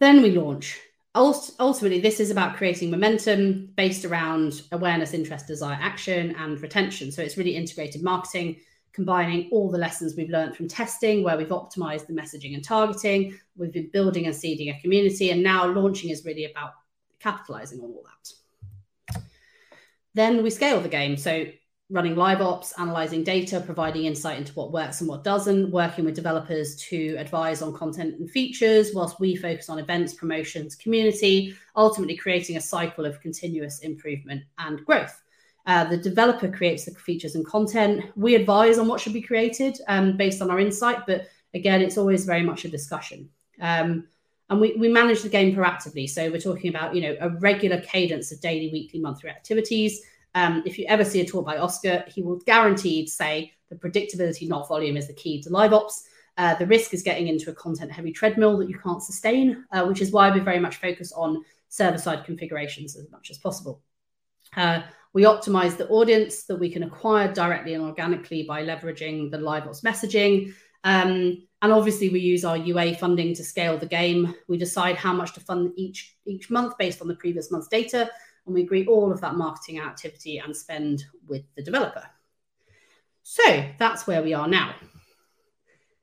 [0.00, 0.80] Then we launch.
[1.14, 7.10] Ultimately, this is about creating momentum based around awareness, interest, desire, action, and retention.
[7.10, 8.60] So it's really integrated marketing
[8.98, 13.38] combining all the lessons we've learned from testing, where we've optimized the messaging and targeting,
[13.56, 16.72] we've been building and seeding a community, and now launching is really about
[17.20, 19.22] capitalizing on all that.
[20.14, 21.16] Then we scale the game.
[21.16, 21.46] So
[21.90, 26.16] running live ops, analyzing data, providing insight into what works and what doesn't, working with
[26.16, 32.16] developers to advise on content and features, whilst we focus on events, promotions, community, ultimately
[32.16, 35.22] creating a cycle of continuous improvement and growth.
[35.68, 38.04] Uh, the developer creates the features and content.
[38.16, 41.98] We advise on what should be created um, based on our insight, but again, it's
[41.98, 43.28] always very much a discussion.
[43.60, 44.08] Um,
[44.48, 46.08] and we, we manage the game proactively.
[46.08, 50.00] So we're talking about, you know, a regular cadence of daily, weekly, monthly activities.
[50.34, 54.48] Um, if you ever see a talk by Oscar, he will guaranteed say the predictability,
[54.48, 56.08] not volume, is the key to live ops.
[56.38, 59.84] Uh, the risk is getting into a content heavy treadmill that you can't sustain, uh,
[59.84, 63.82] which is why we very much focus on server side configurations as much as possible.
[64.56, 64.80] Uh,
[65.14, 69.66] we optimize the audience that we can acquire directly and organically by leveraging the live
[69.66, 70.52] ops messaging.
[70.84, 74.34] Um, and obviously, we use our UA funding to scale the game.
[74.46, 78.08] We decide how much to fund each each month based on the previous month's data,
[78.46, 82.04] and we agree all of that marketing activity and spend with the developer.
[83.22, 84.74] So that's where we are now.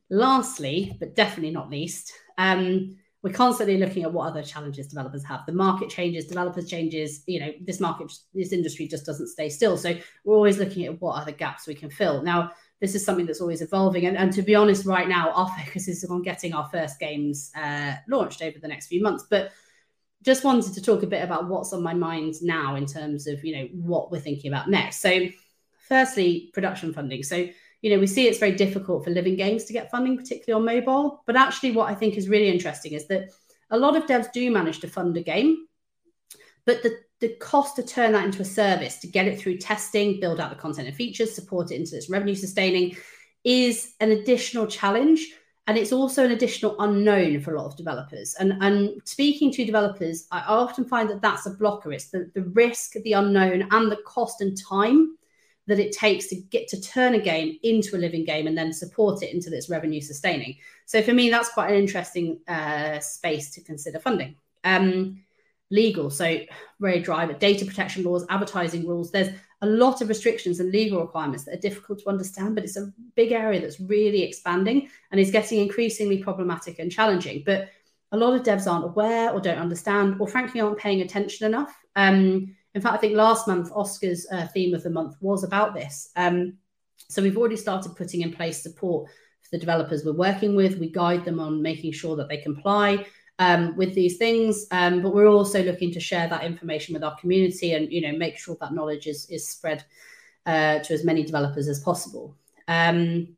[0.10, 5.48] Lastly, but definitely not least, um, we're constantly looking at what other challenges developers have.
[5.48, 7.24] The market changes, developers changes.
[7.26, 9.78] You know, this market, this industry just doesn't stay still.
[9.78, 12.22] So we're always looking at what other gaps we can fill.
[12.22, 12.52] Now,
[12.82, 14.06] this is something that's always evolving.
[14.06, 17.50] And, and to be honest, right now, our focus is on getting our first games
[17.56, 19.26] uh, launched over the next few months.
[19.28, 19.50] But
[20.22, 23.44] just wanted to talk a bit about what's on my mind now in terms of
[23.44, 25.02] you know what we're thinking about next.
[25.02, 25.30] So,
[25.88, 27.24] firstly, production funding.
[27.24, 27.48] So
[27.82, 30.76] you know, we see it's very difficult for living games to get funding, particularly on
[30.76, 31.24] mobile.
[31.26, 33.30] But actually, what I think is really interesting is that
[33.70, 35.68] a lot of devs do manage to fund a game,
[36.66, 40.20] but the, the cost to turn that into a service, to get it through testing,
[40.20, 42.96] build out the content and features, support it into its revenue sustaining,
[43.44, 45.28] is an additional challenge.
[45.68, 48.36] And it's also an additional unknown for a lot of developers.
[48.40, 51.92] And, and speaking to developers, I often find that that's a blocker.
[51.92, 55.18] It's the, the risk, the unknown, and the cost and time
[55.68, 58.72] that it takes to get to turn a game into a living game and then
[58.72, 60.58] support it into its revenue sustaining.
[60.86, 64.36] So for me, that's quite an interesting uh, space to consider funding.
[64.64, 65.22] Um,
[65.72, 66.40] legal, so
[66.80, 69.12] very driver data protection laws, advertising rules.
[69.12, 69.30] There's
[69.62, 72.94] a lot of restrictions and legal requirements that are difficult to understand, but it's a
[73.16, 77.42] big area that's really expanding and is getting increasingly problematic and challenging.
[77.46, 77.70] But
[78.12, 81.76] a lot of devs aren't aware or don't understand, or frankly aren't paying attention enough.
[81.96, 85.74] Um, in fact, I think last month Oscar's uh, theme of the month was about
[85.74, 86.12] this.
[86.18, 86.58] Um,
[86.98, 89.10] so we've already started putting in place support
[89.42, 90.78] for the developers we're working with.
[90.78, 93.06] We guide them on making sure that they comply
[93.40, 97.16] um, with these things, um, but we're also looking to share that information with our
[97.18, 99.84] community and you know make sure that knowledge is is spread
[100.46, 102.36] uh, to as many developers as possible.
[102.68, 103.36] Um,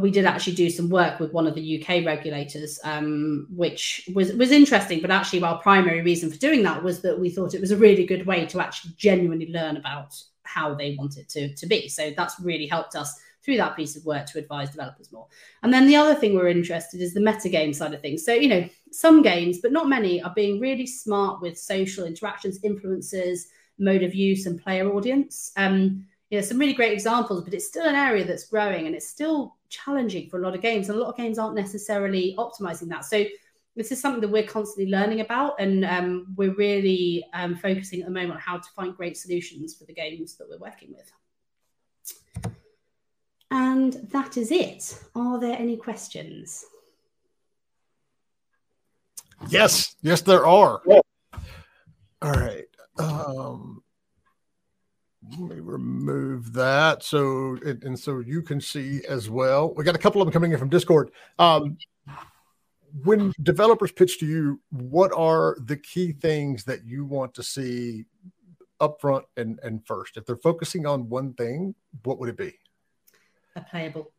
[0.00, 4.32] we did actually do some work with one of the UK regulators, um, which was
[4.32, 5.00] was interesting.
[5.00, 7.76] But actually, our primary reason for doing that was that we thought it was a
[7.76, 11.88] really good way to actually genuinely learn about how they want it to, to be.
[11.88, 15.26] So that's really helped us through that piece of work to advise developers more.
[15.62, 18.24] And then the other thing we're interested is the metagame side of things.
[18.24, 22.58] So, you know, some games, but not many, are being really smart with social interactions,
[22.62, 25.52] influences, mode of use, and player audience.
[25.56, 28.96] Um, you know, some really great examples, but it's still an area that's growing and
[28.96, 30.88] it's still challenging for a lot of games.
[30.88, 33.04] And A lot of games aren't necessarily optimizing that.
[33.04, 33.24] So
[33.76, 38.06] this is something that we're constantly learning about, and um, we're really um, focusing at
[38.06, 42.52] the moment on how to find great solutions for the games that we're working with.
[43.52, 45.04] And that is it.
[45.14, 46.64] Are there any questions?
[49.48, 50.82] Yes, yes, there are.
[50.84, 51.00] Yeah.
[52.22, 52.66] All right.
[52.98, 53.83] Um,
[55.38, 59.74] let me remove that so and, and, so you can see as well.
[59.74, 61.10] We got a couple of them coming in from discord.
[61.38, 61.76] Um,
[63.02, 68.04] when developers pitch to you what are the key things that you want to see
[68.80, 70.16] upfront and and first?
[70.16, 72.54] If they're focusing on one thing what would it be?
[73.56, 74.12] A playable.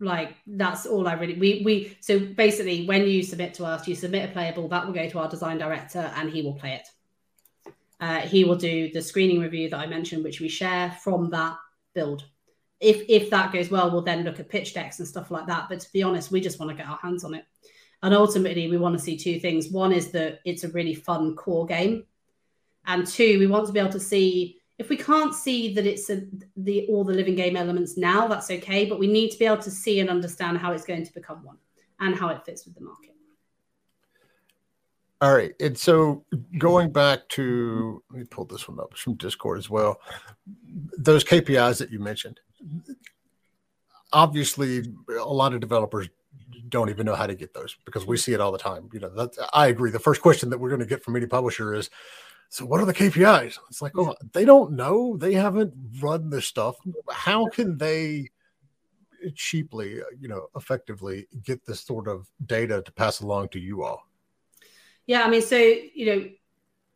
[0.00, 3.94] Like that's all i really we we so basically when you submit to us you
[3.94, 6.88] submit a playable that will go to our design director and he will play it
[8.02, 11.56] uh, he will do the screening review that I mentioned, which we share from that
[11.94, 12.24] build.
[12.80, 15.68] If if that goes well, we'll then look at pitch decks and stuff like that.
[15.68, 17.44] But to be honest, we just want to get our hands on it.
[18.02, 19.68] And ultimately, we want to see two things.
[19.68, 22.04] One is that it's a really fun core game,
[22.86, 26.10] and two, we want to be able to see if we can't see that it's
[26.10, 26.22] a,
[26.56, 28.26] the all the living game elements now.
[28.26, 31.06] That's okay, but we need to be able to see and understand how it's going
[31.06, 31.58] to become one
[32.00, 33.14] and how it fits with the market.
[35.22, 35.52] All right.
[35.60, 36.24] And so
[36.58, 40.00] going back to, let me pull this one up from Discord as well.
[40.98, 42.40] Those KPIs that you mentioned,
[44.12, 46.08] obviously, a lot of developers
[46.68, 48.90] don't even know how to get those because we see it all the time.
[48.92, 49.92] You know, I agree.
[49.92, 51.88] The first question that we're going to get from any publisher is,
[52.48, 53.58] so what are the KPIs?
[53.68, 55.16] It's like, oh, they don't know.
[55.16, 56.74] They haven't run this stuff.
[57.12, 58.28] How can they
[59.36, 64.08] cheaply, you know, effectively get this sort of data to pass along to you all?
[65.06, 66.30] Yeah, I mean, so you know,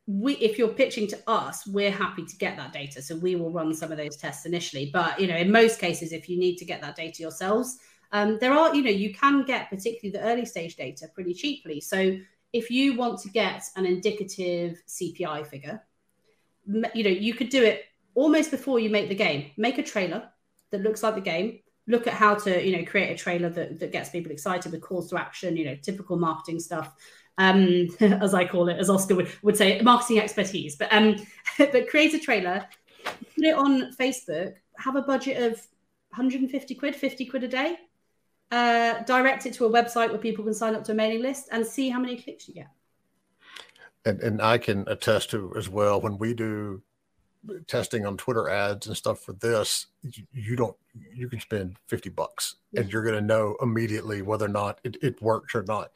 [0.06, 3.02] we if you're pitching to us, we're happy to get that data.
[3.02, 4.90] So we will run some of those tests initially.
[4.92, 7.78] But you know, in most cases, if you need to get that data yourselves,
[8.12, 11.80] Um, there are, you know, you can get particularly the early stage data pretty cheaply.
[11.80, 12.16] So
[12.52, 15.82] if you want to get an indicative CPI figure,
[16.94, 17.84] you know, you could do it
[18.14, 19.50] almost before you make the game.
[19.56, 20.28] Make a trailer
[20.70, 21.60] that looks like the game.
[21.86, 24.82] Look at how to, you know, create a trailer that, that gets people excited with
[24.82, 26.92] calls to action, you know, typical marketing stuff.
[27.38, 30.76] Um, as I call it, as Oscar would, would say, marketing expertise.
[30.76, 31.16] But um,
[31.58, 32.66] but create a trailer,
[33.04, 35.52] put it on Facebook, have a budget of
[36.10, 37.76] 150 quid, 50 quid a day,
[38.50, 41.48] uh, direct it to a website where people can sign up to a mailing list
[41.52, 42.70] and see how many clicks you get.
[44.04, 46.82] And, and I can attest to as well when we do
[47.66, 49.86] testing on Twitter ads and stuff for this,
[50.32, 50.76] you don't
[51.14, 52.80] you can spend 50 bucks yeah.
[52.80, 55.92] and you're gonna know immediately whether or not it, it works or not.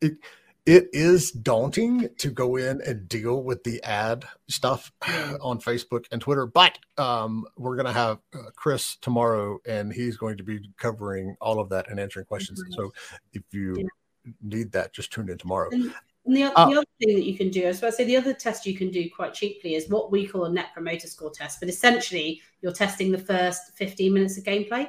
[0.00, 0.18] It
[0.66, 4.92] it is daunting to go in and deal with the ad stuff
[5.40, 10.16] on Facebook and Twitter, but um, we're going to have uh, Chris tomorrow, and he's
[10.16, 12.62] going to be covering all of that and answering questions.
[12.62, 12.72] Mm-hmm.
[12.72, 12.92] So
[13.34, 14.32] if you yeah.
[14.42, 15.68] need that, just tune in tomorrow.
[15.70, 15.92] And,
[16.24, 18.64] and the, uh, the, other thing that you can do, I say the other test
[18.64, 21.68] you can do quite cheaply is what we call a net promoter score test, but
[21.68, 24.88] essentially you're testing the first 15 minutes of gameplay.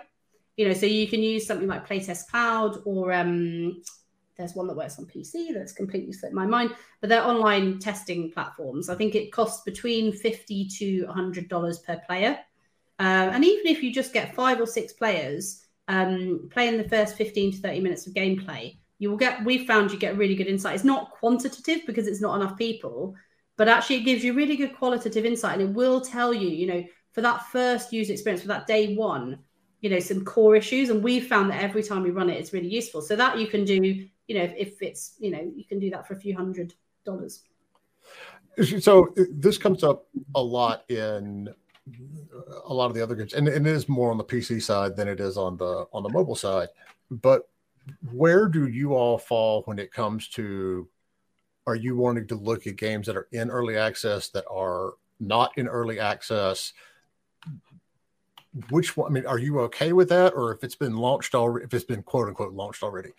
[0.56, 3.82] You know, so you can use something like PlaytestCloud or um,
[4.38, 6.72] there's one that works on PC that's completely slipped my mind,
[7.02, 8.90] but they're online testing platforms.
[8.90, 12.38] I think it costs between fifty to hundred dollars per player,
[13.00, 17.16] uh, and even if you just get five or six players um, playing the first
[17.16, 19.44] fifteen to thirty minutes of gameplay, you will get.
[19.46, 20.76] We found you get really good insight.
[20.76, 23.16] It's not quantitative because it's not enough people,
[23.58, 26.68] but actually it gives you really good qualitative insight, and it will tell you, you
[26.68, 26.84] know,
[27.14, 29.40] for that first user experience, for that day one,
[29.86, 32.54] you know some core issues and we've found that every time we run it it's
[32.54, 35.64] really useful so that you can do you know, if, if it's, you know, you
[35.64, 36.74] can do that for a few hundred
[37.06, 37.44] dollars.
[38.80, 43.48] So this comes up a lot in uh, a lot of the other games, and,
[43.48, 46.10] and it is more on the PC side than it is on the on the
[46.10, 46.70] mobile side.
[47.12, 47.50] But
[48.14, 50.88] where do you all fall when it comes to
[51.68, 55.52] are you wanting to look at games that are in early access that are not
[55.58, 56.72] in early access?
[58.70, 59.12] Which one?
[59.12, 61.66] I mean, are you okay with that, or if it's been launched already?
[61.66, 63.12] If it's been quote unquote launched already,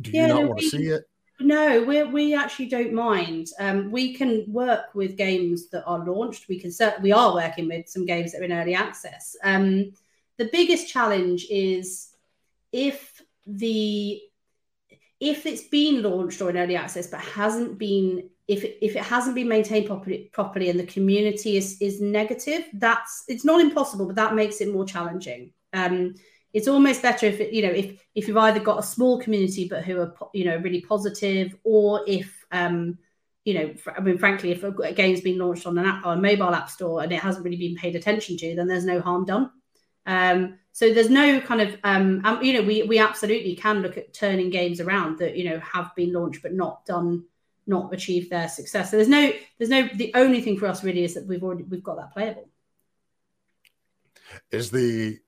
[0.00, 1.08] do you yeah, not no, want to see it?
[1.40, 3.48] No, we we actually don't mind.
[3.58, 6.48] Um, we can work with games that are launched.
[6.48, 6.72] We can
[7.02, 9.36] we are working with some games that are in early access.
[9.44, 9.92] Um,
[10.38, 12.14] the biggest challenge is
[12.72, 14.20] if the
[15.20, 19.34] if it's been launched or in early access but hasn't been if if it hasn't
[19.34, 24.16] been maintained properly properly and the community is is negative that's it's not impossible but
[24.16, 25.52] that makes it more challenging.
[25.74, 26.14] Um,
[26.54, 29.68] it's almost better if it, you know if if you've either got a small community
[29.68, 32.96] but who are you know really positive or if um
[33.44, 36.20] you know i mean frankly if a game's been launched on an app on a
[36.20, 39.24] mobile app store and it hasn't really been paid attention to then there's no harm
[39.24, 39.50] done.
[40.06, 43.98] Um so there's no kind of um, um you know we we absolutely can look
[43.98, 47.24] at turning games around that you know have been launched but not done
[47.68, 48.90] not achieve their success.
[48.90, 51.64] So there's no there's no the only thing for us really is that we've already
[51.64, 52.48] we've got that playable.
[54.50, 55.18] Is the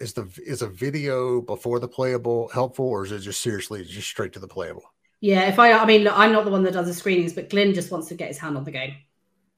[0.00, 4.08] is the is a video before the playable helpful or is it just seriously just
[4.08, 4.82] straight to the playable?
[5.20, 7.50] Yeah if i i mean look, i'm not the one that does the screenings but
[7.50, 8.94] glenn just wants to get his hand on the game.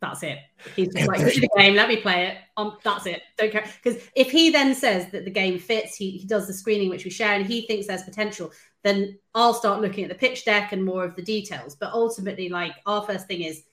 [0.00, 0.38] That's it.
[0.74, 2.38] He's just like the game let me play it.
[2.56, 3.22] Um, that's it.
[3.38, 3.64] Don't care.
[3.82, 7.04] Because if he then says that the game fits he, he does the screening which
[7.04, 8.50] we share and he thinks there's potential
[8.82, 12.48] then i'll start looking at the pitch deck and more of the details but ultimately
[12.48, 13.64] like our first thing is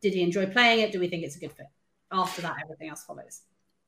[0.00, 1.66] did he enjoy playing it do we think it's a good fit
[2.12, 3.42] after that everything else follows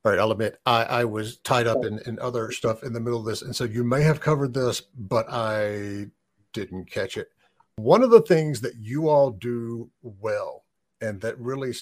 [0.05, 2.99] all right, I'll admit I, I was tied up in, in other stuff in the
[2.99, 3.41] middle of this.
[3.41, 6.07] And so you may have covered this, but I
[6.51, 7.29] didn't catch it.
[7.77, 10.65] One of the things that you all do well
[10.99, 11.73] and that really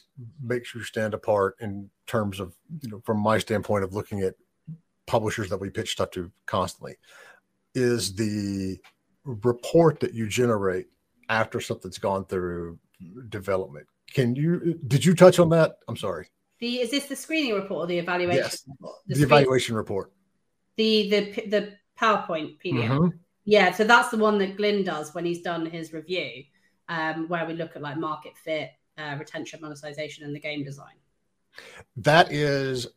[0.41, 4.35] makes you stand apart in terms of, you know, from my standpoint of looking at
[5.07, 6.97] publishers that we pitch stuff to constantly
[7.75, 8.77] is the
[9.23, 10.87] report that you generate
[11.29, 12.79] after something's gone through
[13.29, 13.87] development.
[14.13, 15.77] Can you, did you touch on that?
[15.87, 16.27] I'm sorry.
[16.59, 18.63] The is this the screening report or the evaluation yes.
[18.67, 18.95] report?
[19.07, 20.11] The, the evaluation report.
[20.77, 22.87] The the the PowerPoint PDF.
[22.87, 23.17] Mm-hmm.
[23.45, 26.43] Yeah, so that's the one that Glyn does when he's done his review,
[26.87, 28.69] um, where we look at like market fit,
[28.99, 30.93] uh, retention, monetization, and the game design.
[31.97, 32.87] That is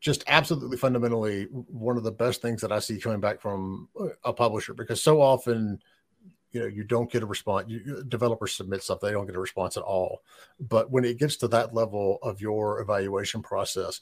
[0.00, 3.88] just absolutely fundamentally one of the best things that I see coming back from
[4.24, 5.80] a publisher because so often
[6.52, 7.68] you know you don't get a response.
[7.68, 10.22] You, developers submit stuff they don't get a response at all.
[10.60, 14.00] But when it gets to that level of your evaluation process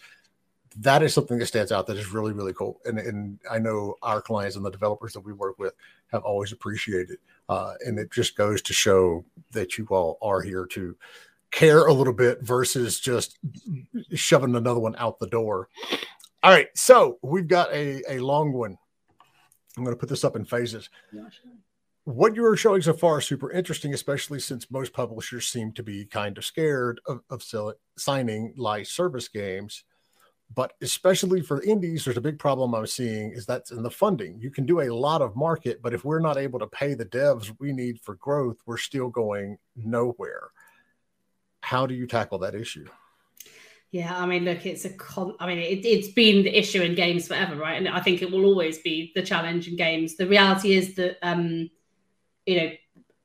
[0.77, 2.81] that is something that stands out that is really really cool.
[2.85, 5.75] And, and i know our clients and the developers that we work with
[6.13, 7.19] have always appreciated
[7.49, 10.97] uh, and it just goes to show that you all are here to
[11.51, 13.39] care a little bit versus just
[14.15, 15.69] shoving another one out the door
[16.43, 18.77] all right so we've got a, a long one
[19.77, 20.89] I'm going to put this up in phases.
[22.05, 25.83] What you are showing so far is super interesting, especially since most publishers seem to
[25.83, 29.85] be kind of scared of, of sell- signing live service games.
[30.53, 34.41] But especially for indies, there's a big problem I'm seeing is that's in the funding.
[34.41, 37.07] You can do a lot of market, but if we're not able to pay the
[37.07, 40.51] devs we need for growth, we're still going nowhere.
[41.61, 42.87] How do you tackle that issue?
[43.93, 45.35] Yeah, I mean, look, it's a con.
[45.41, 47.77] I mean, it, it's been the issue in games forever, right?
[47.77, 50.17] And I think it will always be the challenge in games.
[50.17, 51.71] The reality is that, um,
[52.47, 52.71] you know,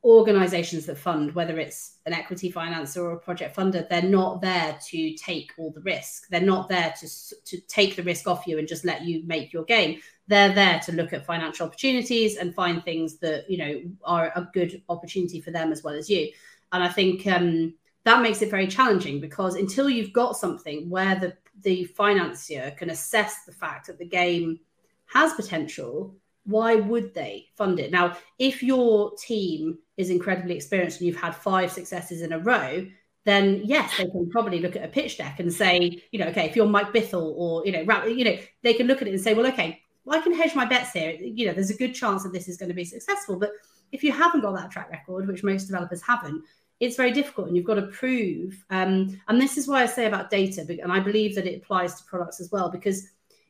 [0.04, 4.78] organizations that fund, whether it's an equity financer or a project funder, they're not there
[4.88, 6.30] to take all the risk.
[6.30, 7.08] They're not there to,
[7.46, 10.00] to take the risk off you and just let you make your game.
[10.28, 14.48] They're there to look at financial opportunities and find things that, you know, are a
[14.54, 16.32] good opportunity for them as well as you.
[16.72, 17.74] And I think um,
[18.06, 21.34] that makes it very challenging because until you've got something where the,
[21.64, 24.60] the financier can assess the fact that the game
[25.08, 27.92] has potential, why would they fund it?
[27.92, 32.86] Now, if your team is incredibly experienced and you've had five successes in a row,
[33.24, 36.46] then yes, they can probably look at a pitch deck and say, you know, okay,
[36.46, 39.22] if you're Mike Bithell or you know, you know, they can look at it and
[39.22, 41.18] say, well, okay, well, I can hedge my bets here.
[41.20, 43.40] You know, there's a good chance that this is going to be successful.
[43.40, 43.52] But
[43.92, 46.44] if you haven't got that track record, which most developers haven't,
[46.80, 48.64] it's very difficult, and you've got to prove.
[48.70, 51.96] Um, and this is why I say about data, and I believe that it applies
[51.96, 53.08] to products as well, because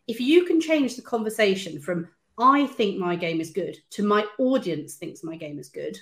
[0.07, 2.07] if you can change the conversation from
[2.37, 5.97] I think my game is good to my audience thinks my game is good,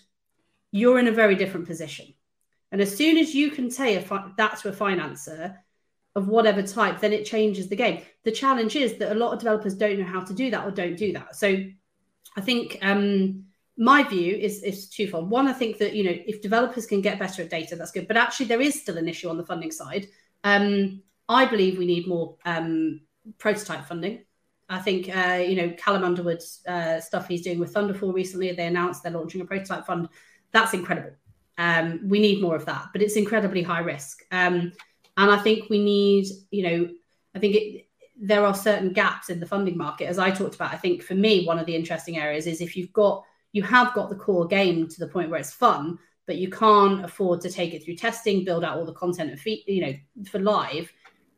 [0.72, 2.14] you're in a very different position.
[2.72, 5.56] And as soon as you can say fi- that to a financer
[6.16, 8.02] of whatever type, then it changes the game.
[8.24, 10.72] The challenge is that a lot of developers don't know how to do that or
[10.72, 11.36] don't do that.
[11.36, 11.56] So
[12.36, 13.46] I think um,
[13.78, 15.30] my view is, is twofold.
[15.30, 18.08] One, I think that you know if developers can get better at data, that's good.
[18.08, 20.08] But actually, there is still an issue on the funding side.
[20.44, 23.02] Um, I believe we need more um,
[23.38, 24.24] prototype funding.
[24.70, 28.52] I think uh, you know Callum Underwood's uh, stuff he's doing with Thunderful recently.
[28.52, 30.10] They announced they're launching a prototype fund.
[30.52, 31.16] That's incredible.
[31.58, 34.24] Um, we need more of that, but it's incredibly high risk.
[34.32, 34.72] Um,
[35.18, 36.90] and I think we need, you know,
[37.36, 37.88] I think it,
[38.20, 40.74] there are certain gaps in the funding market, as I talked about.
[40.74, 43.94] I think for me, one of the interesting areas is if you've got you have
[43.94, 47.50] got the core game to the point where it's fun, but you can't afford to
[47.50, 49.94] take it through testing, build out all the content and feed, you know,
[50.30, 50.92] for live.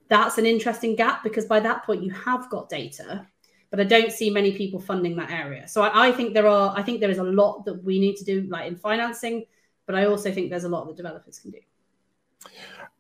[0.08, 3.28] That's an interesting gap because by that point you have got data
[3.76, 5.68] but i don't see many people funding that area.
[5.68, 8.16] So I, I, think there are i think there is a lot that we need
[8.18, 9.46] to do like in financing
[9.86, 11.60] but i also think there's a lot that developers can do.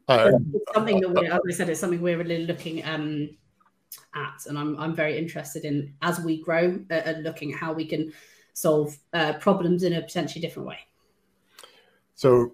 [0.07, 0.32] Uh,
[0.74, 3.30] something that we as i said it's something we're really looking um,
[4.16, 7.72] at and I'm, I'm very interested in as we grow uh, and looking at how
[7.74, 8.11] we can
[8.56, 10.80] solve uh, problems in a potentially different way
[12.16, 12.51] so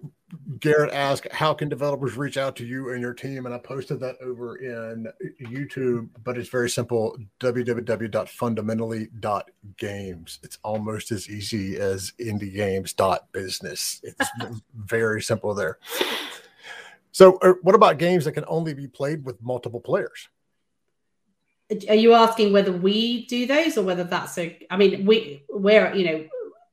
[0.58, 4.00] Garrett asked, "How can developers reach out to you and your team?" And I posted
[4.00, 5.06] that over in
[5.40, 10.38] YouTube, but it's very simple: www.fundamentally.games.
[10.42, 14.00] It's almost as easy as indiegames.business.
[14.02, 14.30] It's
[14.74, 15.78] very simple there.
[17.12, 20.28] So, uh, what about games that can only be played with multiple players?
[21.88, 24.58] Are you asking whether we do those or whether that's a?
[24.70, 26.28] I mean, we we're you know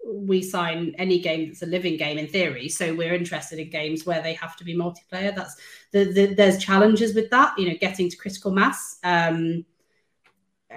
[0.06, 2.68] we sign any game that's a living game in theory.
[2.70, 5.36] So we're interested in games where they have to be multiplayer.
[5.36, 5.56] That's
[5.92, 7.58] the, the there's challenges with that.
[7.58, 8.98] You know, getting to critical mass.
[9.04, 9.66] Um,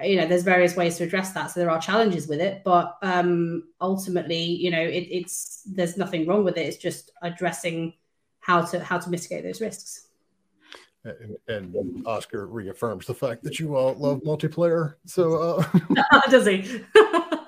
[0.03, 1.51] you know, there's various ways to address that.
[1.51, 6.27] So there are challenges with it, but um, ultimately, you know, it, it's there's nothing
[6.27, 6.65] wrong with it.
[6.65, 7.93] It's just addressing
[8.39, 10.07] how to how to mitigate those risks.
[11.05, 14.95] And, and Oscar reaffirms the fact that you all love multiplayer.
[15.05, 15.79] So uh...
[16.29, 16.81] does he?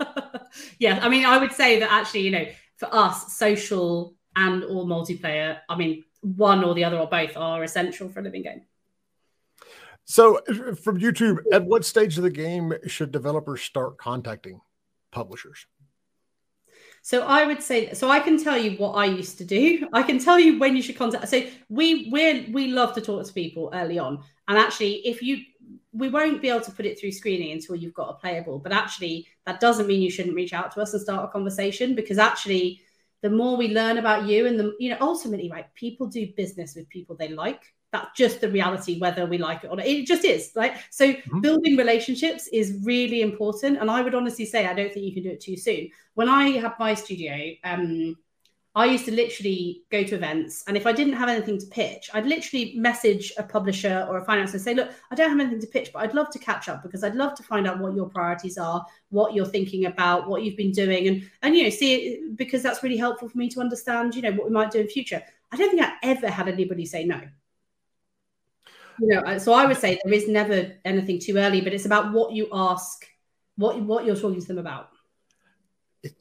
[0.80, 2.46] yeah, I mean, I would say that actually, you know,
[2.78, 7.64] for us, social and or multiplayer, I mean, one or the other or both are
[7.64, 8.64] essential for a living game.
[10.06, 10.40] So,
[10.84, 14.62] from YouTube, at what stage of the game should developers start contacting
[15.12, 15.66] publishers?
[17.06, 19.88] So I would say so I can tell you what I used to do.
[19.94, 21.30] I can tell you when you should contact.
[21.30, 24.24] So we we we love to talk to people early on.
[24.48, 25.38] And actually if you
[25.94, 28.58] we won't be able to put it through screening until you've got a playable.
[28.58, 31.94] But actually, that doesn't mean you shouldn't reach out to us and start a conversation
[31.94, 32.82] because actually,
[33.22, 36.74] the more we learn about you and the, you know, ultimately, right, people do business
[36.76, 37.75] with people they like.
[37.92, 39.86] That's just the reality, whether we like it or not.
[39.86, 40.78] It just is, right?
[40.90, 41.42] So, mm-hmm.
[41.42, 43.78] building relationships is really important.
[43.80, 45.90] And I would honestly say, I don't think you can do it too soon.
[46.16, 48.18] When I had my studio, um,
[48.78, 52.10] I used to literally go to events, and if I didn't have anything to pitch,
[52.14, 55.62] I'd literally message a publisher or a financer and say, "Look, I don't have anything
[55.62, 57.96] to pitch, but I'd love to catch up because I'd love to find out what
[57.96, 61.70] your priorities are, what you're thinking about, what you've been doing, and and you know,
[61.70, 64.80] see because that's really helpful for me to understand, you know, what we might do
[64.80, 65.24] in future."
[65.54, 67.22] I don't think I ever had anybody say no.
[69.00, 71.86] You know, uh, so I would say there is never anything too early, but it's
[71.86, 73.06] about what you ask,
[73.56, 74.90] what what you're talking to them about.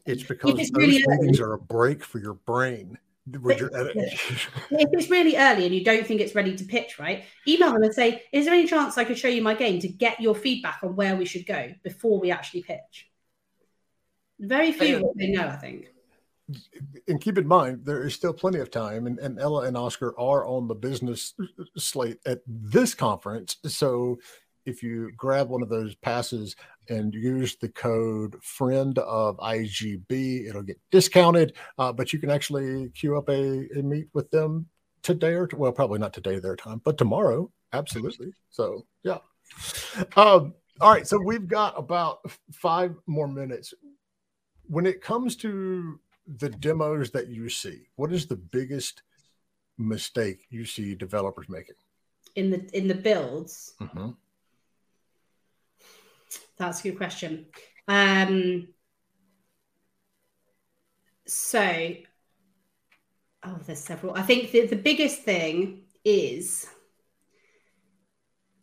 [0.07, 1.51] It's because it's those really meetings early.
[1.51, 2.99] are a break for your brain.
[3.27, 7.25] if it's really early and you don't think it's ready to pitch, right?
[7.49, 9.89] Email them and say, "Is there any chance I could show you my game to
[9.89, 13.11] get your feedback on where we should go before we actually pitch?"
[14.39, 15.94] Very few and, they know, I think.
[17.09, 20.19] And keep in mind, there is still plenty of time, and, and Ella and Oscar
[20.19, 21.35] are on the business
[21.77, 23.57] slate at this conference.
[23.67, 24.19] So
[24.67, 26.57] if you grab one of those passes
[26.89, 31.55] and use the code friend of IGB, it'll get discounted.
[31.79, 34.67] Uh, but you can actually queue up a, a meet with them
[35.03, 37.51] today or well, probably not today their time, but tomorrow.
[37.73, 38.33] Absolutely.
[38.51, 39.19] So yeah.
[40.17, 41.07] Um, all right.
[41.07, 42.19] So we've got about
[42.53, 43.75] five more minutes.
[44.67, 49.03] When it comes to the demos that you see, what is the biggest
[49.79, 51.77] mistake you see developers making?
[52.35, 53.75] In the in the builds.
[53.81, 54.11] Mm-hmm
[56.57, 57.47] that's a good question.
[57.89, 58.69] Um,
[61.27, 61.95] so,
[63.45, 64.15] oh, there's several.
[64.15, 66.67] I think the, the biggest thing is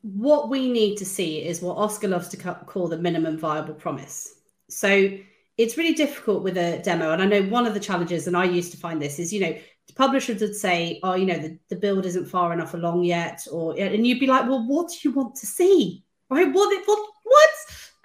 [0.02, 4.36] what we need to see is what Oscar loves to call the minimum viable promise.
[4.70, 5.18] So
[5.62, 7.12] it's really difficult with a demo.
[7.12, 9.40] And I know one of the challenges, and I used to find this, is, you
[9.42, 9.56] know,
[9.96, 13.46] publishers would say, oh, you know, the, the build isn't far enough along yet.
[13.52, 16.04] Or, and you'd be like, well, what do you want to see?
[16.30, 16.52] Right?
[16.52, 17.50] What, what, what?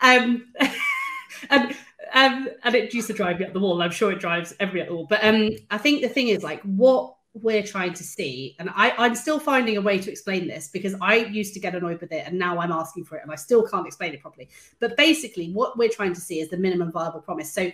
[0.02, 0.52] Um,
[1.50, 1.74] and
[2.12, 3.82] um, and it used to drive me up the wall.
[3.82, 5.06] I'm sure it drives every at wall.
[5.08, 8.92] But um, I think the thing is like what we're trying to see, and I,
[8.96, 12.12] I'm still finding a way to explain this because I used to get annoyed with
[12.12, 14.48] it, and now I'm asking for it, and I still can't explain it properly.
[14.80, 17.52] But basically, what we're trying to see is the minimum viable promise.
[17.52, 17.70] So,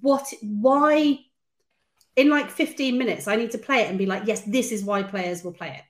[0.00, 1.18] what, why,
[2.16, 4.84] in like 15 minutes, I need to play it and be like, yes, this is
[4.84, 5.84] why players will play it.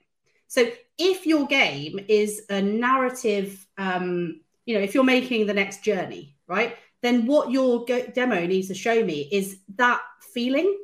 [0.47, 5.83] So, if your game is a narrative um, you know, if you're making the next
[5.83, 10.03] journey, right, then what your go- demo needs to show me is that
[10.35, 10.77] feeling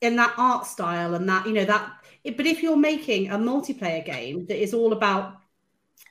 [0.00, 1.90] in that art style and that, you know, that.
[2.24, 5.36] But if you're making a multiplayer game that is all about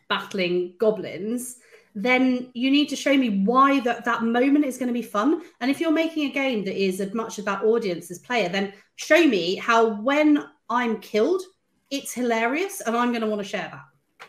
[0.10, 1.58] battling goblins,
[1.94, 5.42] then you need to show me why that, that moment is going to be fun.
[5.62, 8.74] And if you're making a game that is as much about audience as player, then
[8.96, 11.42] show me how when I'm killed,
[11.90, 14.28] it's hilarious and I'm going to want to share that.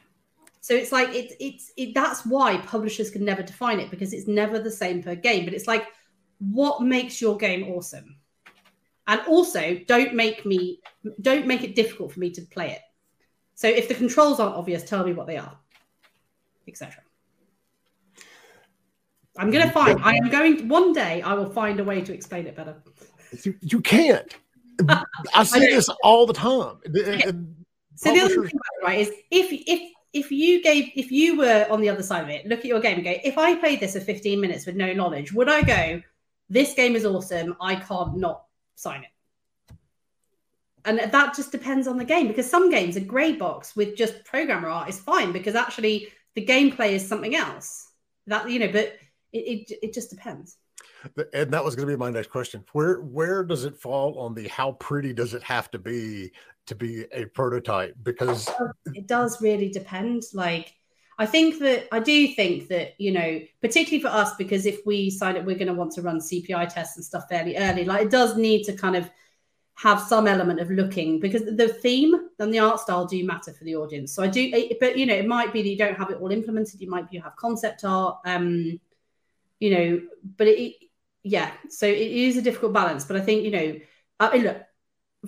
[0.60, 4.26] So it's like it's it's it, that's why publishers can never define it because it's
[4.26, 5.44] never the same per game.
[5.44, 5.86] But it's like
[6.38, 8.16] what makes your game awesome,
[9.06, 10.80] and also don't make me
[11.20, 12.80] don't make it difficult for me to play it.
[13.54, 15.56] So if the controls aren't obvious, tell me what they are,
[16.68, 17.02] etc.
[19.38, 20.00] I'm going to find.
[20.02, 20.68] I am going.
[20.68, 22.76] One day, I will find a way to explain it better.
[23.42, 24.34] You, you can't.
[25.34, 26.76] I see this all the time.
[27.98, 31.36] So the other thing about it, right, is if if if you gave if you
[31.36, 33.54] were on the other side of it, look at your game and go, if I
[33.56, 36.02] played this for 15 minutes with no knowledge, would I go,
[36.48, 38.45] this game is awesome, I can't not
[38.76, 39.10] sign it?
[40.84, 44.24] And that just depends on the game because some games, a grey box with just
[44.24, 47.90] programmer art is fine because actually the gameplay is something else.
[48.28, 48.96] That you know, but
[49.32, 50.56] it, it, it just depends.
[51.32, 52.64] And that was going to be my next question.
[52.72, 56.30] Where where does it fall on the how pretty does it have to be
[56.66, 58.48] to be a prototype because
[58.94, 60.74] it does really depend like
[61.18, 65.10] i think that i do think that you know particularly for us because if we
[65.10, 68.02] sign up, we're going to want to run cpi tests and stuff fairly early like
[68.02, 69.10] it does need to kind of
[69.76, 73.64] have some element of looking because the theme and the art style do matter for
[73.64, 74.12] the audience.
[74.12, 74.50] So i do
[74.80, 77.12] but you know it might be that you don't have it all implemented you might
[77.12, 78.80] you have concept art um
[79.60, 80.00] you know
[80.38, 80.76] but it
[81.22, 83.04] yeah so it is a difficult balance.
[83.04, 83.76] But i think you know
[84.18, 84.62] uh, look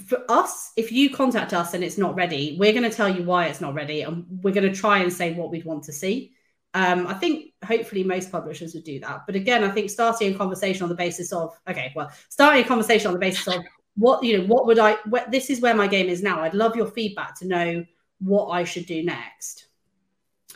[0.06, 3.22] for us, if you contact us and it's not ready, we're going to tell you
[3.22, 5.92] why it's not ready, and we're going to try and say what we'd want to
[5.92, 6.32] see.
[6.74, 9.22] Um, I think hopefully most publishers would do that.
[9.26, 12.68] But again, I think starting a conversation on the basis of okay, well, starting a
[12.68, 13.64] conversation on the basis of
[13.96, 14.94] what you know, what would I?
[15.06, 16.40] What, this is where my game is now.
[16.40, 17.84] I'd love your feedback to know
[18.20, 19.68] what I should do next,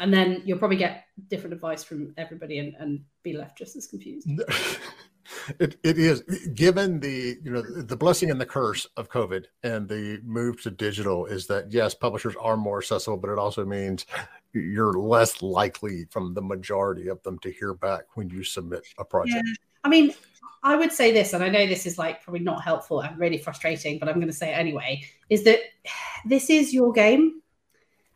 [0.01, 3.87] and then you'll probably get different advice from everybody and, and be left just as
[3.87, 4.29] confused.
[5.59, 6.23] It, it is
[6.55, 10.71] given the you know the blessing and the curse of COVID and the move to
[10.71, 14.07] digital is that yes, publishers are more accessible, but it also means
[14.53, 19.05] you're less likely from the majority of them to hear back when you submit a
[19.05, 19.43] project.
[19.47, 19.55] Yeah.
[19.85, 20.15] I mean,
[20.63, 23.39] I would say this, and I know this is like probably not helpful and really
[23.39, 25.61] frustrating, but I'm going to say it anyway: is that
[26.25, 27.43] this is your game,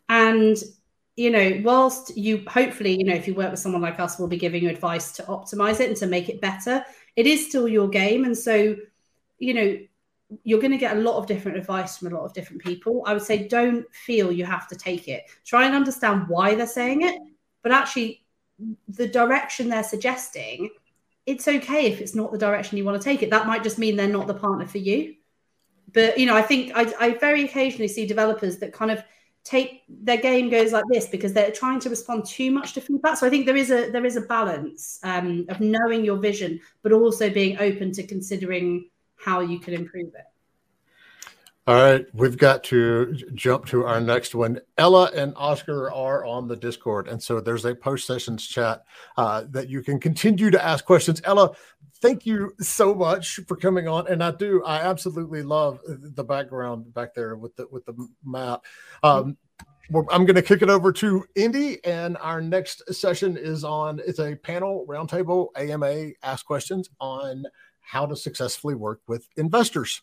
[0.08, 0.56] and
[1.16, 4.28] you know, whilst you hopefully, you know, if you work with someone like us, we'll
[4.28, 6.84] be giving you advice to optimize it and to make it better
[7.16, 8.24] it is still your game.
[8.24, 8.76] And so,
[9.38, 9.78] you know,
[10.44, 13.02] you're going to get a lot of different advice from a lot of different people.
[13.06, 15.24] I would say don't feel you have to take it.
[15.44, 17.20] Try and understand why they're saying it,
[17.62, 18.24] but actually,
[18.88, 20.70] the direction they're suggesting
[21.26, 23.30] it's okay if it's not the direction you want to take it.
[23.30, 25.16] That might just mean they're not the partner for you.
[25.92, 29.02] But you know, I think I, I very occasionally see developers that kind of
[29.46, 33.16] take their game goes like this because they're trying to respond too much to feedback.
[33.16, 36.60] So I think there is a there is a balance um, of knowing your vision,
[36.82, 40.24] but also being open to considering how you can improve it.
[41.68, 44.60] All right, we've got to jump to our next one.
[44.78, 48.84] Ella and Oscar are on the Discord, and so there's a post sessions chat
[49.16, 51.20] uh, that you can continue to ask questions.
[51.24, 51.56] Ella,
[51.96, 56.94] thank you so much for coming on, and I do, I absolutely love the background
[56.94, 57.94] back there with the with the
[58.24, 58.64] map.
[59.02, 59.36] Um,
[59.92, 64.20] I'm going to kick it over to Indy, and our next session is on it's
[64.20, 67.44] a panel roundtable AMA ask questions on
[67.80, 70.02] how to successfully work with investors.